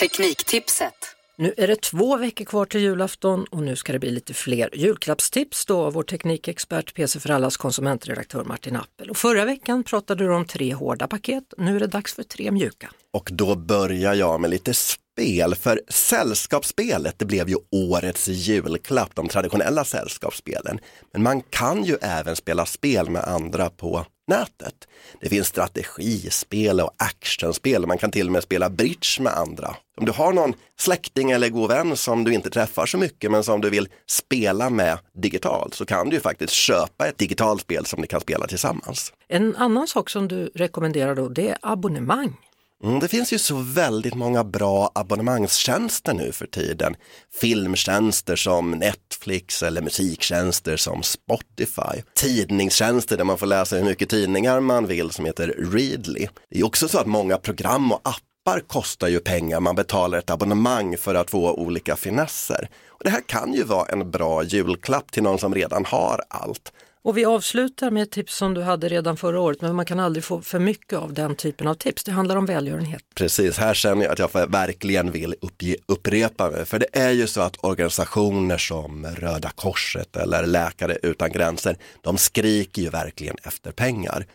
Tekniktipset. 0.00 1.17
Nu 1.40 1.54
är 1.56 1.66
det 1.66 1.82
två 1.82 2.16
veckor 2.16 2.44
kvar 2.44 2.64
till 2.64 2.80
julafton 2.80 3.44
och 3.44 3.62
nu 3.62 3.76
ska 3.76 3.92
det 3.92 3.98
bli 3.98 4.10
lite 4.10 4.34
fler 4.34 4.70
julklappstips 4.72 5.66
då 5.66 5.80
av 5.80 5.92
vår 5.92 6.02
teknikexpert 6.02 6.94
PC 6.94 7.20
för 7.20 7.30
allas 7.30 7.56
konsumentredaktör 7.56 8.44
Martin 8.44 8.76
Appel. 8.76 9.10
Och 9.10 9.16
förra 9.16 9.44
veckan 9.44 9.84
pratade 9.84 10.24
du 10.24 10.34
om 10.34 10.44
tre 10.44 10.74
hårda 10.74 11.06
paket, 11.06 11.44
nu 11.58 11.76
är 11.76 11.80
det 11.80 11.86
dags 11.86 12.14
för 12.14 12.22
tre 12.22 12.50
mjuka. 12.50 12.90
Och 13.12 13.30
då 13.32 13.54
börjar 13.54 14.14
jag 14.14 14.40
med 14.40 14.50
lite 14.50 14.74
spel, 14.74 15.54
för 15.54 15.80
sällskapsspelet 15.88 17.18
det 17.18 17.24
blev 17.24 17.48
ju 17.48 17.56
årets 17.70 18.28
julklapp, 18.28 19.14
de 19.14 19.28
traditionella 19.28 19.84
sällskapsspelen. 19.84 20.78
Men 21.12 21.22
man 21.22 21.40
kan 21.40 21.84
ju 21.84 21.96
även 22.00 22.36
spela 22.36 22.66
spel 22.66 23.10
med 23.10 23.24
andra 23.24 23.70
på 23.70 24.06
nätet. 24.28 24.88
Det 25.20 25.28
finns 25.28 25.46
strategispel 25.46 26.80
och 26.80 26.90
actionspel 26.96 27.86
man 27.86 27.98
kan 27.98 28.10
till 28.10 28.26
och 28.26 28.32
med 28.32 28.42
spela 28.42 28.70
bridge 28.70 29.20
med 29.20 29.32
andra. 29.32 29.76
Om 29.96 30.04
du 30.04 30.12
har 30.12 30.32
någon 30.32 30.54
släkting 30.80 31.30
eller 31.30 31.48
god 31.48 31.70
vän 31.70 31.96
som 31.96 32.24
du 32.24 32.34
inte 32.34 32.50
träffar 32.50 32.86
så 32.86 32.98
mycket 32.98 33.30
men 33.30 33.44
som 33.44 33.60
du 33.60 33.70
vill 33.70 33.88
spela 34.10 34.70
med 34.70 34.98
digitalt 35.14 35.74
så 35.74 35.86
kan 35.86 36.08
du 36.08 36.16
ju 36.16 36.20
faktiskt 36.20 36.52
köpa 36.52 37.06
ett 37.06 37.18
digitalt 37.18 37.60
spel 37.60 37.86
som 37.86 38.00
ni 38.00 38.06
kan 38.06 38.20
spela 38.20 38.46
tillsammans. 38.46 39.12
En 39.28 39.56
annan 39.56 39.86
sak 39.86 40.10
som 40.10 40.28
du 40.28 40.50
rekommenderar 40.54 41.14
då 41.14 41.28
det 41.28 41.48
är 41.48 41.58
abonnemang. 41.62 42.36
Mm, 42.84 43.00
det 43.00 43.08
finns 43.08 43.32
ju 43.32 43.38
så 43.38 43.56
väldigt 43.56 44.14
många 44.14 44.44
bra 44.44 44.90
abonnemangstjänster 44.94 46.14
nu 46.14 46.32
för 46.32 46.46
tiden. 46.46 46.96
Filmtjänster 47.40 48.36
som 48.36 48.70
Netflix 48.70 49.62
eller 49.62 49.82
musiktjänster 49.82 50.76
som 50.76 51.02
Spotify. 51.02 52.02
Tidningstjänster 52.14 53.16
där 53.16 53.24
man 53.24 53.38
får 53.38 53.46
läsa 53.46 53.76
hur 53.76 53.84
mycket 53.84 54.08
tidningar 54.08 54.60
man 54.60 54.86
vill 54.86 55.10
som 55.10 55.24
heter 55.24 55.54
Readly. 55.72 56.28
Det 56.50 56.60
är 56.60 56.64
också 56.66 56.88
så 56.88 56.98
att 56.98 57.06
många 57.06 57.38
program 57.38 57.92
och 57.92 58.00
appar 58.04 58.60
kostar 58.60 59.08
ju 59.08 59.20
pengar. 59.20 59.60
Man 59.60 59.74
betalar 59.74 60.18
ett 60.18 60.30
abonnemang 60.30 60.96
för 60.96 61.14
att 61.14 61.30
få 61.30 61.52
olika 61.52 61.96
finesser. 61.96 62.68
Och 62.88 63.04
det 63.04 63.10
här 63.10 63.22
kan 63.28 63.54
ju 63.54 63.62
vara 63.62 63.86
en 63.86 64.10
bra 64.10 64.42
julklapp 64.42 65.12
till 65.12 65.22
någon 65.22 65.38
som 65.38 65.54
redan 65.54 65.84
har 65.84 66.22
allt. 66.28 66.72
Och 67.02 67.16
vi 67.16 67.24
avslutar 67.24 67.90
med 67.90 68.02
ett 68.02 68.10
tips 68.10 68.36
som 68.36 68.54
du 68.54 68.62
hade 68.62 68.88
redan 68.88 69.16
förra 69.16 69.40
året, 69.40 69.60
men 69.60 69.76
man 69.76 69.86
kan 69.86 70.00
aldrig 70.00 70.24
få 70.24 70.40
för 70.40 70.58
mycket 70.58 70.98
av 70.98 71.12
den 71.12 71.34
typen 71.34 71.68
av 71.68 71.74
tips. 71.74 72.04
Det 72.04 72.12
handlar 72.12 72.36
om 72.36 72.46
välgörenhet. 72.46 73.02
Precis, 73.14 73.58
här 73.58 73.74
känner 73.74 74.04
jag 74.04 74.12
att 74.12 74.18
jag 74.18 74.50
verkligen 74.50 75.10
vill 75.10 75.34
uppge, 75.40 75.76
upprepa 75.86 76.50
mig. 76.50 76.64
För 76.64 76.78
det 76.78 76.86
är 76.92 77.10
ju 77.10 77.26
så 77.26 77.40
att 77.40 77.56
organisationer 77.64 78.58
som 78.58 79.06
Röda 79.06 79.50
Korset 79.50 80.16
eller 80.16 80.46
Läkare 80.46 80.98
utan 81.02 81.32
gränser, 81.32 81.76
de 82.02 82.18
skriker 82.18 82.82
ju 82.82 82.88
verkligen 82.88 83.36
efter 83.42 83.72
pengar. 83.72 84.26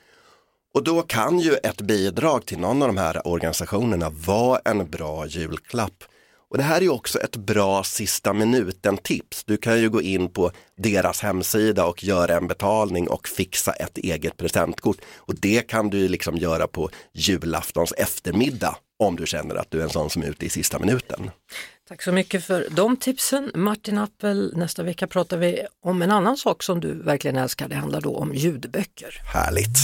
Och 0.73 0.83
då 0.83 1.01
kan 1.01 1.39
ju 1.39 1.53
ett 1.53 1.81
bidrag 1.81 2.45
till 2.45 2.59
någon 2.59 2.81
av 2.81 2.87
de 2.87 2.97
här 2.97 3.27
organisationerna 3.27 4.09
vara 4.09 4.59
en 4.65 4.89
bra 4.89 5.27
julklapp. 5.27 6.03
Och 6.53 6.57
det 6.57 6.63
här 6.63 6.83
är 6.83 6.89
också 6.89 7.19
ett 7.19 7.35
bra 7.35 7.83
sista 7.83 8.33
minuten-tips. 8.33 9.43
Du 9.43 9.57
kan 9.57 9.81
ju 9.81 9.89
gå 9.89 10.01
in 10.01 10.29
på 10.29 10.51
deras 10.77 11.21
hemsida 11.21 11.85
och 11.85 12.03
göra 12.03 12.37
en 12.37 12.47
betalning 12.47 13.07
och 13.07 13.27
fixa 13.27 13.73
ett 13.73 13.97
eget 13.97 14.37
presentkort. 14.37 14.97
Och 15.15 15.35
det 15.35 15.67
kan 15.67 15.89
du 15.89 16.07
liksom 16.07 16.37
göra 16.37 16.67
på 16.67 16.89
julaftons 17.13 17.91
eftermiddag 17.91 18.75
om 18.99 19.15
du 19.15 19.25
känner 19.25 19.55
att 19.55 19.71
du 19.71 19.79
är 19.79 19.83
en 19.83 19.89
sån 19.89 20.09
som 20.09 20.23
är 20.23 20.27
ute 20.27 20.45
i 20.45 20.49
sista 20.49 20.79
minuten. 20.79 21.31
Tack 21.89 22.01
så 22.01 22.11
mycket 22.11 22.45
för 22.45 22.67
de 22.71 22.97
tipsen. 22.97 23.51
Martin 23.55 23.97
Appel, 23.97 24.53
nästa 24.55 24.83
vecka 24.83 25.07
pratar 25.07 25.37
vi 25.37 25.61
om 25.81 26.01
en 26.01 26.11
annan 26.11 26.37
sak 26.37 26.63
som 26.63 26.79
du 26.79 26.93
verkligen 26.93 27.37
älskar. 27.37 27.67
Det 27.67 27.75
handlar 27.75 28.01
då 28.01 28.17
om 28.17 28.33
ljudböcker. 28.33 29.21
Härligt! 29.33 29.77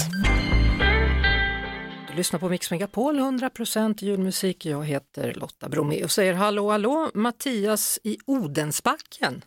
Lyssnar 2.19 2.39
på 2.39 2.49
Mix 2.49 2.71
Megapol, 2.71 3.19
100% 3.19 4.03
julmusik. 4.03 4.65
Jag 4.65 4.85
heter 4.85 5.33
Lotta 5.33 5.69
Bromé 5.69 6.03
och 6.03 6.11
säger 6.11 6.33
hallå 6.33 6.69
hallå 6.69 7.11
Mattias 7.13 7.99
i 8.03 8.17
Odensbacken. 8.25 9.41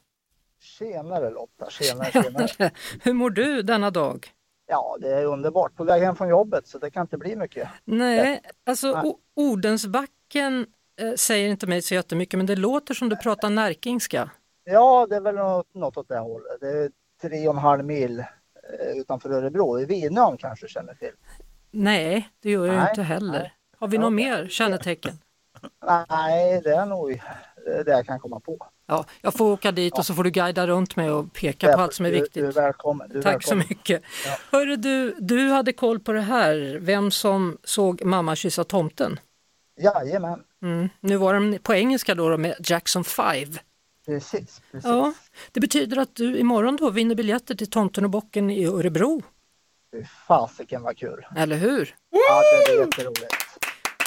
Tjenare 0.61 1.31
Lotta, 1.31 1.71
tjenare, 1.71 2.11
tjenare. 2.13 2.71
Hur 3.03 3.13
mår 3.13 3.31
du 3.31 3.63
denna 3.63 3.91
dag? 3.91 4.27
Ja, 4.67 4.97
det 5.01 5.09
är 5.09 5.25
underbart. 5.25 5.77
På 5.77 5.85
väg 5.85 6.03
hem 6.03 6.17
från 6.17 6.29
jobbet 6.29 6.67
så 6.67 6.79
det 6.79 6.91
kan 6.91 7.03
inte 7.03 7.19
bli 7.19 7.37
mycket. 7.37 7.69
Nej, 7.85 8.41
alltså 8.67 9.03
Nej. 9.03 9.15
Odensbacken 9.37 10.67
eh, 11.01 11.15
säger 11.17 11.49
inte 11.49 11.67
mig 11.67 11.83
så 11.83 11.95
jättemycket 11.95 12.37
men 12.37 12.47
det 12.47 12.57
låter 12.57 12.95
som 12.95 13.09
du 13.09 13.17
pratar 13.17 13.51
närkingska. 13.51 14.31
Ja, 14.65 15.07
det 15.11 15.17
är 15.17 15.21
väl 15.21 15.35
något, 15.35 15.75
något 15.75 15.97
åt 15.97 16.09
det 16.09 16.19
hållet. 16.19 16.61
Det 16.61 16.69
är 16.69 16.91
tre 17.23 17.49
och 17.49 17.55
en 17.55 17.61
halv 17.61 17.85
mil 17.85 18.19
eh, 18.19 18.97
utanför 18.97 19.31
Örebro, 19.31 19.81
i 19.81 19.85
Vinön 19.85 20.37
kanske 20.37 20.69
känner 20.69 20.95
till. 20.95 21.15
Nej, 21.73 22.29
det 22.43 22.51
gör 22.51 22.67
jag 22.67 22.77
nej, 22.77 22.89
inte 22.91 23.03
heller. 23.03 23.39
Nej. 23.39 23.53
Har 23.79 23.89
vi 23.89 23.97
ja, 23.97 24.01
något 24.01 24.13
mer 24.13 24.49
kännetecken? 24.49 25.19
Nej, 26.09 26.61
det 26.61 26.75
är 26.75 26.87
nog 26.87 27.23
det 27.85 27.91
jag 27.91 28.07
kan 28.07 28.21
komma 28.21 28.41
på. 28.41 28.67
Ja, 28.87 29.05
jag 29.21 29.35
får 29.35 29.53
åka 29.53 29.73
dit 29.73 29.99
och 29.99 30.07
så 30.07 30.15
får 30.15 30.25
du 30.25 30.31
guida 30.31 30.67
runt 30.67 30.97
mig 30.97 31.11
och 31.11 31.33
peka 31.33 31.67
Därför, 31.67 31.77
på 31.77 31.83
allt 31.83 31.95
som 31.95 32.07
är 32.07 32.11
viktigt. 32.11 32.35
Du, 32.35 32.47
är 32.47 32.53
välkommen. 32.53 33.09
Du 33.09 33.23
Tack 33.23 33.35
välkommen. 33.35 33.65
så 33.65 33.69
mycket. 33.69 34.03
Ja. 34.27 34.39
Hörru, 34.51 34.77
du, 34.77 35.15
du 35.19 35.49
hade 35.49 35.73
koll 35.73 36.01
på 36.01 36.13
det 36.13 36.21
här, 36.21 36.79
vem 36.81 37.11
som 37.11 37.59
såg 37.65 38.05
mamma 38.05 38.37
kyssa 38.37 38.65
tomten? 38.65 39.21
Jajamän. 39.81 40.43
Mm. 40.63 40.89
Nu 41.01 41.17
var 41.17 41.35
den 41.35 41.59
på 41.63 41.75
engelska 41.75 42.15
då, 42.15 42.39
med 42.39 42.55
Jackson 42.61 43.05
5. 43.05 43.49
Precis, 44.07 44.63
precis. 44.73 44.85
Ja, 44.85 45.13
det 45.53 45.61
betyder 45.61 45.97
att 45.97 46.15
du 46.15 46.37
imorgon 46.39 46.77
då 46.77 46.91
vinner 46.91 47.15
biljetter 47.15 47.55
till 47.55 47.71
Tomten 47.71 48.05
och 48.05 48.11
bocken 48.11 48.51
i 48.51 48.67
Örebro. 48.67 49.23
Fy 49.93 50.05
fasiken 50.27 50.83
vad 50.83 50.97
kul! 50.97 51.27
Eller 51.37 51.57
hur? 51.57 51.95
Ja, 52.11 52.43
det 52.67 52.73
är 52.73 52.81
jätteroligt. 52.81 53.37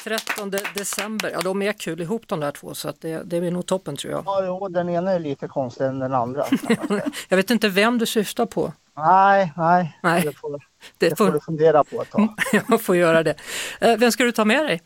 13 0.04 0.52
december, 0.76 1.30
ja 1.32 1.42
de 1.42 1.62
är 1.62 1.74
kul 1.74 2.02
ihop 2.02 2.28
de 2.28 2.40
där 2.40 2.52
två 2.52 2.74
så 2.74 2.90
att 2.90 3.02
det, 3.02 3.24
det 3.24 3.38
är 3.38 3.52
nog 3.52 3.66
toppen 3.66 3.98
tror 3.98 4.14
jag. 4.14 4.24
Ja, 4.26 4.46
jo, 4.46 4.68
den 4.68 4.90
ena 4.90 5.12
är 5.12 5.20
lite 5.20 5.48
konstigare 5.48 5.92
än 5.92 6.00
den 6.00 6.14
andra. 6.14 6.46
jag 7.30 7.38
vet 7.38 7.52
inte 7.52 7.70
vem 7.70 7.98
du 7.98 8.06
syftar 8.06 8.46
på. 8.46 8.74
Nej, 8.98 9.54
nej, 9.58 10.00
nej. 10.04 10.22
det 10.22 10.32
får, 10.34 10.52
det, 10.98 11.10
det 11.10 11.16
får 11.16 11.32
du 11.32 11.40
fundera 11.40 11.84
på 11.84 12.02
ett 12.02 12.12
tag. 12.12 12.28
jag 12.70 12.82
får 12.82 12.96
göra 12.96 13.24
det. 13.24 13.36
Eh, 13.80 13.98
vem 13.98 14.12
ska 14.12 14.24
du 14.24 14.32
ta 14.32 14.46
med 14.46 14.66
dig? 14.66 14.82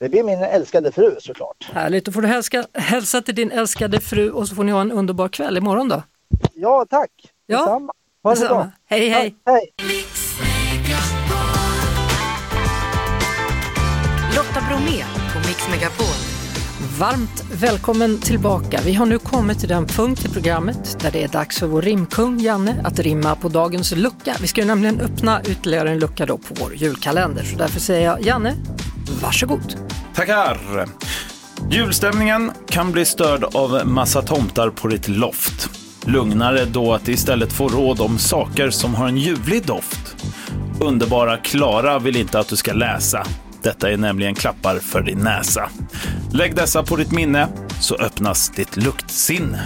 Det 0.00 0.08
blir 0.08 0.22
min 0.22 0.42
älskade 0.42 0.92
fru 0.92 1.16
såklart. 1.20 1.70
Härligt, 1.72 2.04
då 2.04 2.12
får 2.12 2.22
du 2.22 2.28
hälsa, 2.28 2.64
hälsa 2.74 3.22
till 3.22 3.34
din 3.34 3.50
älskade 3.50 4.00
fru 4.00 4.30
och 4.30 4.48
så 4.48 4.54
får 4.54 4.64
ni 4.64 4.72
ha 4.72 4.80
en 4.80 4.92
underbar 4.92 5.28
kväll 5.28 5.56
imorgon 5.56 5.88
då. 5.88 6.02
Ja, 6.54 6.86
tack! 6.90 7.10
Ja, 7.46 7.58
detsamma. 7.58 7.92
Ha 8.22 8.34
det 8.34 8.40
bra. 8.40 8.70
Hej, 8.86 9.08
hej! 9.08 9.36
Ja, 9.44 9.52
hej. 9.52 9.72
Bromé 14.86 15.04
på 15.32 15.38
Mix 15.48 15.68
Megapol. 15.70 16.06
Varmt 16.98 17.44
välkommen 17.52 18.20
tillbaka. 18.20 18.80
Vi 18.84 18.94
har 18.94 19.06
nu 19.06 19.18
kommit 19.18 19.60
till 19.60 19.68
den 19.68 19.86
punkt 19.86 20.24
i 20.24 20.28
programmet 20.28 20.98
där 21.00 21.10
det 21.10 21.24
är 21.24 21.28
dags 21.28 21.58
för 21.58 21.66
vår 21.66 21.82
rimkung 21.82 22.40
Janne 22.40 22.80
att 22.84 22.98
rimma 22.98 23.36
på 23.36 23.48
dagens 23.48 23.92
lucka. 23.92 24.36
Vi 24.40 24.46
ska 24.46 24.60
ju 24.60 24.66
nämligen 24.66 25.00
öppna 25.00 25.42
ytterligare 25.42 25.90
en 25.90 25.98
lucka 25.98 26.26
då 26.26 26.38
på 26.38 26.54
vår 26.60 26.74
julkalender. 26.74 27.42
Så 27.42 27.56
därför 27.56 27.80
säger 27.80 28.06
jag 28.06 28.22
Janne, 28.22 28.54
varsågod. 29.22 29.76
Tackar! 30.14 30.58
Julstämningen 31.70 32.52
kan 32.68 32.92
bli 32.92 33.04
störd 33.04 33.44
av 33.44 33.86
massa 33.86 34.22
tomtar 34.22 34.70
på 34.70 34.88
ditt 34.88 35.08
loft. 35.08 35.70
Lugnare 36.04 36.64
då 36.64 36.92
att 36.92 37.08
istället 37.08 37.52
få 37.52 37.68
råd 37.68 38.00
om 38.00 38.18
saker 38.18 38.70
som 38.70 38.94
har 38.94 39.08
en 39.08 39.16
ljuvlig 39.18 39.66
doft. 39.66 40.16
Underbara 40.80 41.36
Klara 41.36 41.98
vill 41.98 42.16
inte 42.16 42.38
att 42.38 42.48
du 42.48 42.56
ska 42.56 42.72
läsa. 42.72 43.26
Detta 43.66 43.90
är 43.90 43.96
nämligen 43.96 44.34
klappar 44.34 44.78
för 44.78 45.02
din 45.02 45.18
näsa. 45.18 45.70
Lägg 46.32 46.56
dessa 46.56 46.82
på 46.82 46.96
ditt 46.96 47.12
minne 47.12 47.48
så 47.80 47.94
öppnas 47.96 48.48
ditt 48.48 48.76
luktsinne. 48.76 49.62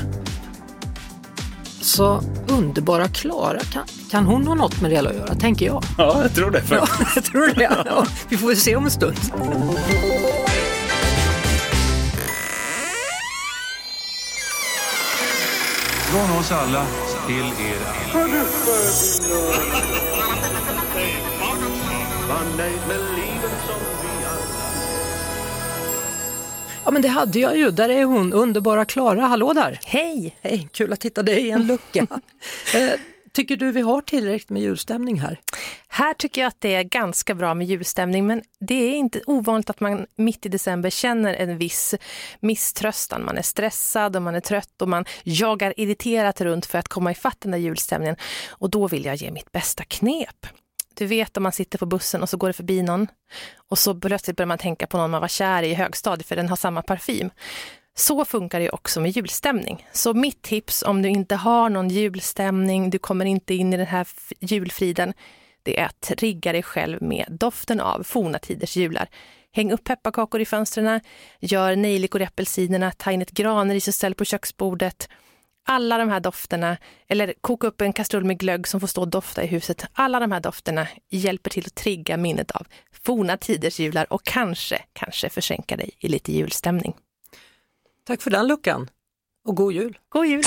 Så 1.81 2.23
underbara 2.49 3.09
Klara, 3.09 3.59
kan, 3.59 3.83
kan 4.11 4.25
hon 4.25 4.47
ha 4.47 4.55
något 4.55 4.81
med 4.81 4.91
det 4.91 4.99
att 4.99 5.15
göra, 5.15 5.35
tänker 5.35 5.67
jag. 5.67 5.85
Ja, 5.99 6.23
jag 6.23 6.35
tror 6.35 6.51
det. 6.51 6.63
Ja, 6.71 6.89
jag 7.15 7.25
tror 7.25 7.55
det. 7.55 7.83
Ja, 7.87 8.07
vi 8.29 8.37
får 8.37 8.55
se 8.55 8.77
om 8.77 8.85
en 8.85 8.91
stund. 8.91 9.17
Från 16.11 16.39
oss 16.39 16.53
alla 16.53 16.87
till 17.27 17.45
er 17.45 17.77
alla. 18.15 18.45
Ja 26.91 26.93
men 26.93 27.03
det 27.03 27.09
hade 27.09 27.39
jag 27.39 27.57
ju, 27.57 27.71
där 27.71 27.89
är 27.89 28.05
hon, 28.05 28.33
underbara 28.33 28.85
Klara, 28.85 29.21
hallå 29.21 29.53
där! 29.53 29.81
Hej! 29.85 30.37
Hej, 30.41 30.69
kul 30.73 30.93
att 30.93 31.05
hitta 31.05 31.23
dig 31.23 31.47
i 31.47 31.51
en 31.51 31.67
lucka. 31.67 32.07
eh, 32.75 33.01
Tycker 33.33 33.57
du 33.57 33.73
vi 33.73 33.81
har 33.81 34.01
tillräckligt 34.01 34.51
med 34.51 34.63
julstämning 34.63 35.21
här? 35.21 35.41
Här 35.89 36.15
tycker 36.15 36.41
jag 36.41 36.49
att 36.49 36.61
det 36.61 36.75
är 36.75 36.83
ganska 36.83 37.35
bra 37.35 37.55
med 37.55 37.67
julstämning 37.67 38.27
men 38.27 38.43
det 38.61 38.75
är 38.75 38.97
inte 38.97 39.21
ovanligt 39.27 39.71
att 39.71 39.81
man 39.81 40.07
mitt 40.17 40.47
i 40.47 40.49
december 40.49 40.91
känner 40.91 41.35
en 41.35 41.59
viss 41.59 41.95
misströstan. 42.41 43.25
Man 43.25 43.39
är 43.39 43.43
stressad 43.43 44.17
och 44.17 44.23
man 44.23 44.35
är 44.35 44.41
trött 44.41 44.83
och 44.83 44.89
man 44.89 45.05
jagar 45.23 45.75
irriterat 45.77 46.41
runt 46.41 46.67
för 46.67 46.79
att 46.79 46.89
komma 46.89 47.11
ifatt 47.11 47.41
den 47.41 47.51
där 47.51 47.59
julstämningen. 47.59 48.17
Och 48.49 48.71
då 48.71 48.89
vill 48.89 49.05
jag 49.05 49.17
ge 49.17 49.31
mitt 49.31 49.53
bästa 49.53 49.85
knep. 49.85 50.47
Du 51.01 51.07
vet 51.07 51.37
om 51.37 51.43
man 51.43 51.53
sitter 51.53 51.79
på 51.79 51.87
bussen 51.87 52.23
och 52.23 52.29
så 52.29 52.37
går 52.37 52.49
det 52.49 52.53
förbi 52.53 52.83
någon 52.83 53.07
och 53.57 53.79
så 53.79 53.95
plötsligt 53.95 54.37
börjar 54.37 54.47
man 54.47 54.59
tänka 54.59 54.87
på 54.87 54.99
någon 54.99 55.11
man 55.11 55.21
var 55.21 55.29
kär 55.29 55.63
i 55.63 55.71
i 55.71 55.75
högstadiet 55.75 56.27
för 56.27 56.37
den 56.37 56.49
har 56.49 56.57
samma 56.57 56.83
parfym. 56.83 57.31
Så 57.95 58.25
funkar 58.25 58.61
det 58.61 58.71
också 58.71 59.01
med 59.01 59.11
julstämning. 59.11 59.87
Så 59.93 60.15
mitt 60.15 60.43
tips 60.43 60.83
om 60.83 61.03
du 61.03 61.09
inte 61.09 61.37
har 61.37 61.71
någon 61.71 61.89
julstämning, 61.89 62.91
du 62.91 62.99
kommer 62.99 63.25
inte 63.25 63.55
in 63.55 63.73
i 63.73 63.77
den 63.77 63.87
här 63.87 64.09
julfriden, 64.41 65.13
det 65.63 65.81
är 65.81 65.85
att 65.85 66.01
trigga 66.01 66.53
dig 66.53 66.63
själv 66.63 67.03
med 67.03 67.27
doften 67.31 67.81
av 67.81 68.03
forna 68.03 68.39
tiders 68.39 68.77
jular. 68.77 69.09
Häng 69.53 69.73
upp 69.73 69.85
pepparkakor 69.85 70.41
i 70.41 70.45
fönstren, 70.45 71.01
gör 71.41 71.77
nejlikor 71.77 72.21
i 72.21 72.25
apelsinerna, 72.25 72.91
ta 72.91 73.13
in 73.13 73.23
ett 73.23 73.31
granris 73.31 73.89
och 73.89 73.95
ställ 73.95 74.15
på 74.15 74.25
köksbordet. 74.25 75.09
Alla 75.73 75.99
de 75.99 76.09
här 76.09 76.21
dofterna, 76.21 76.77
eller 77.09 77.35
koka 77.41 77.67
upp 77.67 77.81
en 77.81 77.93
kastrull 77.93 78.25
med 78.25 78.39
glögg 78.39 78.69
som 78.69 78.81
får 78.81 78.87
stå 78.87 79.01
och 79.01 79.09
dofta 79.09 79.45
i 79.45 79.47
huset. 79.47 79.85
Alla 79.93 80.21
de 80.21 80.33
här 80.33 80.41
dofterna 80.41 80.89
hjälper 81.11 81.51
till 81.51 81.67
att 81.67 81.75
trigga 81.75 82.17
minnet 82.17 82.51
av 82.51 82.67
forna 83.05 83.37
tiders 83.37 83.79
jular 83.79 84.13
och 84.13 84.25
kanske, 84.25 84.83
kanske 84.93 85.29
försänka 85.29 85.77
dig 85.77 85.91
i 85.99 86.09
lite 86.09 86.33
julstämning. 86.33 86.97
Tack 88.07 88.23
för 88.23 88.31
den 88.31 88.47
luckan 88.47 88.89
och 89.45 89.57
god 89.57 89.73
jul! 89.73 89.99
God 90.09 90.27
jul! 90.27 90.43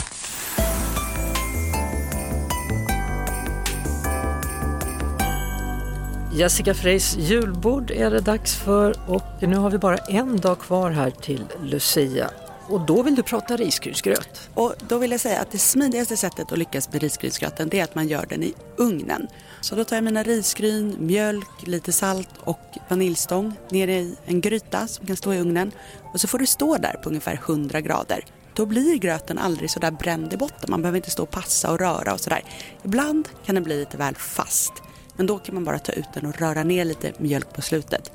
Jessica 6.34 6.74
Freys 6.74 7.16
julbord 7.18 7.92
är 7.92 8.12
det 8.12 8.20
dags 8.20 8.56
för 8.56 8.96
och 9.08 9.48
nu 9.50 9.56
har 9.56 9.70
vi 9.70 9.78
bara 9.78 9.98
en 9.98 10.38
dag 10.38 10.60
kvar 10.60 10.92
här 10.92 11.12
till 11.12 11.46
Lucia. 11.62 12.30
Och 12.68 12.82
då 12.82 13.04
vill 13.04 13.16
du 13.16 13.24
prata 13.24 13.58
risgrynsgröt. 13.58 14.50
Och 14.54 14.76
då 14.88 14.98
vill 14.98 15.12
jag 15.12 15.20
säga 15.20 15.42
att 15.42 15.52
det 15.52 15.58
smidigaste 15.58 16.18
sättet 16.18 16.52
att 16.52 16.58
lyckas 16.58 16.92
med 16.92 17.02
risgrynsgröten 17.02 17.70
det 17.70 17.80
är 17.80 17.84
att 17.84 17.96
man 17.96 18.08
gör 18.08 18.26
den 18.26 18.44
i 18.44 18.54
ugnen. 18.78 19.28
Så 19.62 19.76
då 19.76 19.84
tar 19.84 19.96
jag 19.96 20.04
mina 20.04 20.24
risgryn, 20.24 20.96
mjölk, 21.00 21.68
lite 21.68 21.92
salt 21.92 22.30
och 22.40 22.60
vaniljstång 22.90 23.54
ner 23.70 23.88
i 23.88 24.16
en 24.26 24.42
gryta 24.42 24.88
som 24.88 25.08
kan 25.08 25.16
stå 25.16 25.34
i 25.34 25.40
ugnen. 25.40 25.72
Och 26.14 26.22
så 26.22 26.28
får 26.28 26.40
det 26.40 26.48
stå 26.48 26.78
där 26.78 27.00
på 27.04 27.10
ungefär 27.10 27.34
100 27.34 27.82
grader. 27.82 28.26
Då 28.56 28.66
blir 28.66 28.98
gröten 28.98 29.38
aldrig 29.38 29.72
så 29.72 29.80
där 29.80 29.92
bränd 29.92 30.34
i 30.34 30.38
botten. 30.38 30.70
Man 30.72 30.82
behöver 30.82 30.98
inte 30.98 31.12
stå 31.12 31.24
och 31.24 31.32
passa 31.32 31.72
och 31.72 31.80
röra 31.80 32.14
och 32.14 32.20
sådär. 32.20 32.44
Ibland 32.84 33.30
kan 33.46 33.56
den 33.56 33.64
bli 33.64 33.80
lite 33.80 33.98
väl 33.98 34.16
fast. 34.16 34.74
Men 35.16 35.26
då 35.26 35.38
kan 35.40 35.56
man 35.56 35.64
bara 35.64 35.80
ta 35.80 35.92
ut 35.92 36.14
den 36.14 36.26
och 36.26 36.40
röra 36.40 36.64
ner 36.64 36.86
lite 36.86 37.14
mjölk 37.18 37.54
på 37.54 37.62
slutet. 37.62 38.12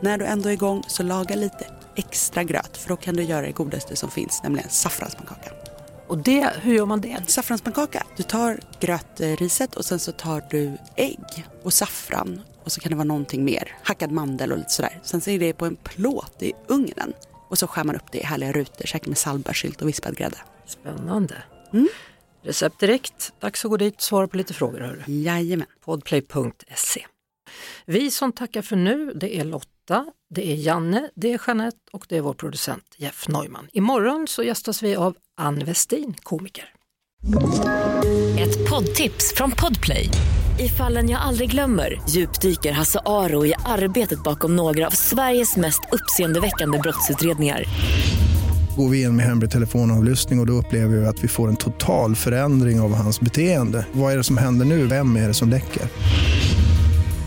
När 0.00 0.18
du 0.18 0.24
ändå 0.24 0.48
är 0.48 0.52
igång 0.52 0.82
så 0.88 1.02
laga 1.02 1.36
lite 1.36 1.66
extra 1.98 2.44
gröt 2.44 2.76
för 2.76 2.88
då 2.88 2.96
kan 2.96 3.16
du 3.16 3.22
göra 3.22 3.46
det 3.46 3.52
godaste 3.52 3.96
som 3.96 4.10
finns, 4.10 4.42
nämligen 4.42 4.70
saffranspannkaka. 4.70 5.50
Och 6.06 6.18
det, 6.18 6.50
hur 6.62 6.74
gör 6.74 6.86
man 6.86 7.00
det? 7.00 7.30
Saffranspannkaka. 7.30 8.06
Du 8.16 8.22
tar 8.22 8.60
grötriset 8.80 9.74
och 9.76 9.84
sen 9.84 9.98
så 9.98 10.12
tar 10.12 10.42
du 10.50 10.78
ägg 10.96 11.46
och 11.62 11.72
saffran 11.72 12.40
och 12.64 12.72
så 12.72 12.80
kan 12.80 12.90
det 12.90 12.96
vara 12.96 13.04
någonting 13.04 13.44
mer, 13.44 13.76
hackad 13.82 14.12
mandel 14.12 14.52
och 14.52 14.58
lite 14.58 14.70
sådär. 14.70 15.00
Sen 15.02 15.20
så 15.20 15.30
är 15.30 15.38
det 15.38 15.52
på 15.52 15.66
en 15.66 15.76
plåt 15.76 16.42
i 16.42 16.52
ugnen 16.68 17.12
och 17.48 17.58
så 17.58 17.66
skär 17.66 17.84
man 17.84 17.96
upp 17.96 18.12
det 18.12 18.18
i 18.18 18.24
härliga 18.24 18.52
rutor, 18.52 18.86
säkert 18.86 19.08
med 19.08 19.18
salbärssylt 19.18 19.82
och 19.82 19.88
vispad 19.88 20.16
grädde. 20.16 20.36
Spännande. 20.66 21.42
Mm. 21.72 21.88
Recept 22.42 22.80
direkt. 22.80 23.32
Dags 23.40 23.64
att 23.64 23.70
gå 23.70 23.76
dit 23.76 23.94
och 23.94 24.02
svara 24.02 24.28
på 24.28 24.36
lite 24.36 24.54
frågor. 24.54 24.80
Hörru. 24.80 25.02
Jajamän. 25.06 25.66
Podplay.se. 25.84 27.06
Vi 27.86 28.10
som 28.10 28.32
tackar 28.32 28.62
för 28.62 28.76
nu, 28.76 29.12
det 29.14 29.36
är 29.36 29.44
Lotta, 29.88 30.04
det 30.34 30.52
är 30.52 30.56
Janne, 30.56 31.10
det 31.14 31.32
är 31.32 31.40
Jeanette 31.46 31.78
och 31.92 32.06
det 32.08 32.16
är 32.16 32.20
vår 32.20 32.34
producent 32.34 32.84
Jeff 32.96 33.28
Neumann. 33.28 33.68
Imorgon 33.72 34.26
så 34.28 34.42
gästas 34.42 34.82
vi 34.82 34.96
av 34.96 35.16
Ann 35.36 35.58
Westin, 35.58 36.14
komiker. 36.22 36.64
Ett 38.38 38.70
poddtips 38.70 39.34
från 39.34 39.50
Podplay. 39.50 40.10
I 40.58 40.68
fallen 40.68 41.08
jag 41.08 41.20
aldrig 41.20 41.50
glömmer 41.50 42.00
djupdyker 42.08 42.72
Hasse 42.72 43.00
Aro 43.06 43.46
i 43.46 43.54
arbetet 43.64 44.22
bakom 44.22 44.56
några 44.56 44.86
av 44.86 44.90
Sveriges 44.90 45.56
mest 45.56 45.80
uppseendeväckande 45.92 46.78
brottsutredningar. 46.78 47.64
Går 48.76 48.88
vi 48.88 49.02
in 49.02 49.16
med 49.16 49.26
hemlig 49.26 49.50
telefonavlyssning 49.50 50.38
och, 50.38 50.42
och 50.42 50.46
då 50.46 50.52
upplever 50.52 50.96
vi 50.96 51.06
att 51.06 51.24
vi 51.24 51.28
får 51.28 51.48
en 51.48 51.56
total 51.56 52.16
förändring 52.16 52.80
av 52.80 52.94
hans 52.94 53.20
beteende. 53.20 53.86
Vad 53.92 54.12
är 54.12 54.16
det 54.16 54.24
som 54.24 54.36
händer 54.36 54.66
nu? 54.66 54.86
Vem 54.86 55.16
är 55.16 55.28
det 55.28 55.34
som 55.34 55.48
läcker? 55.48 55.82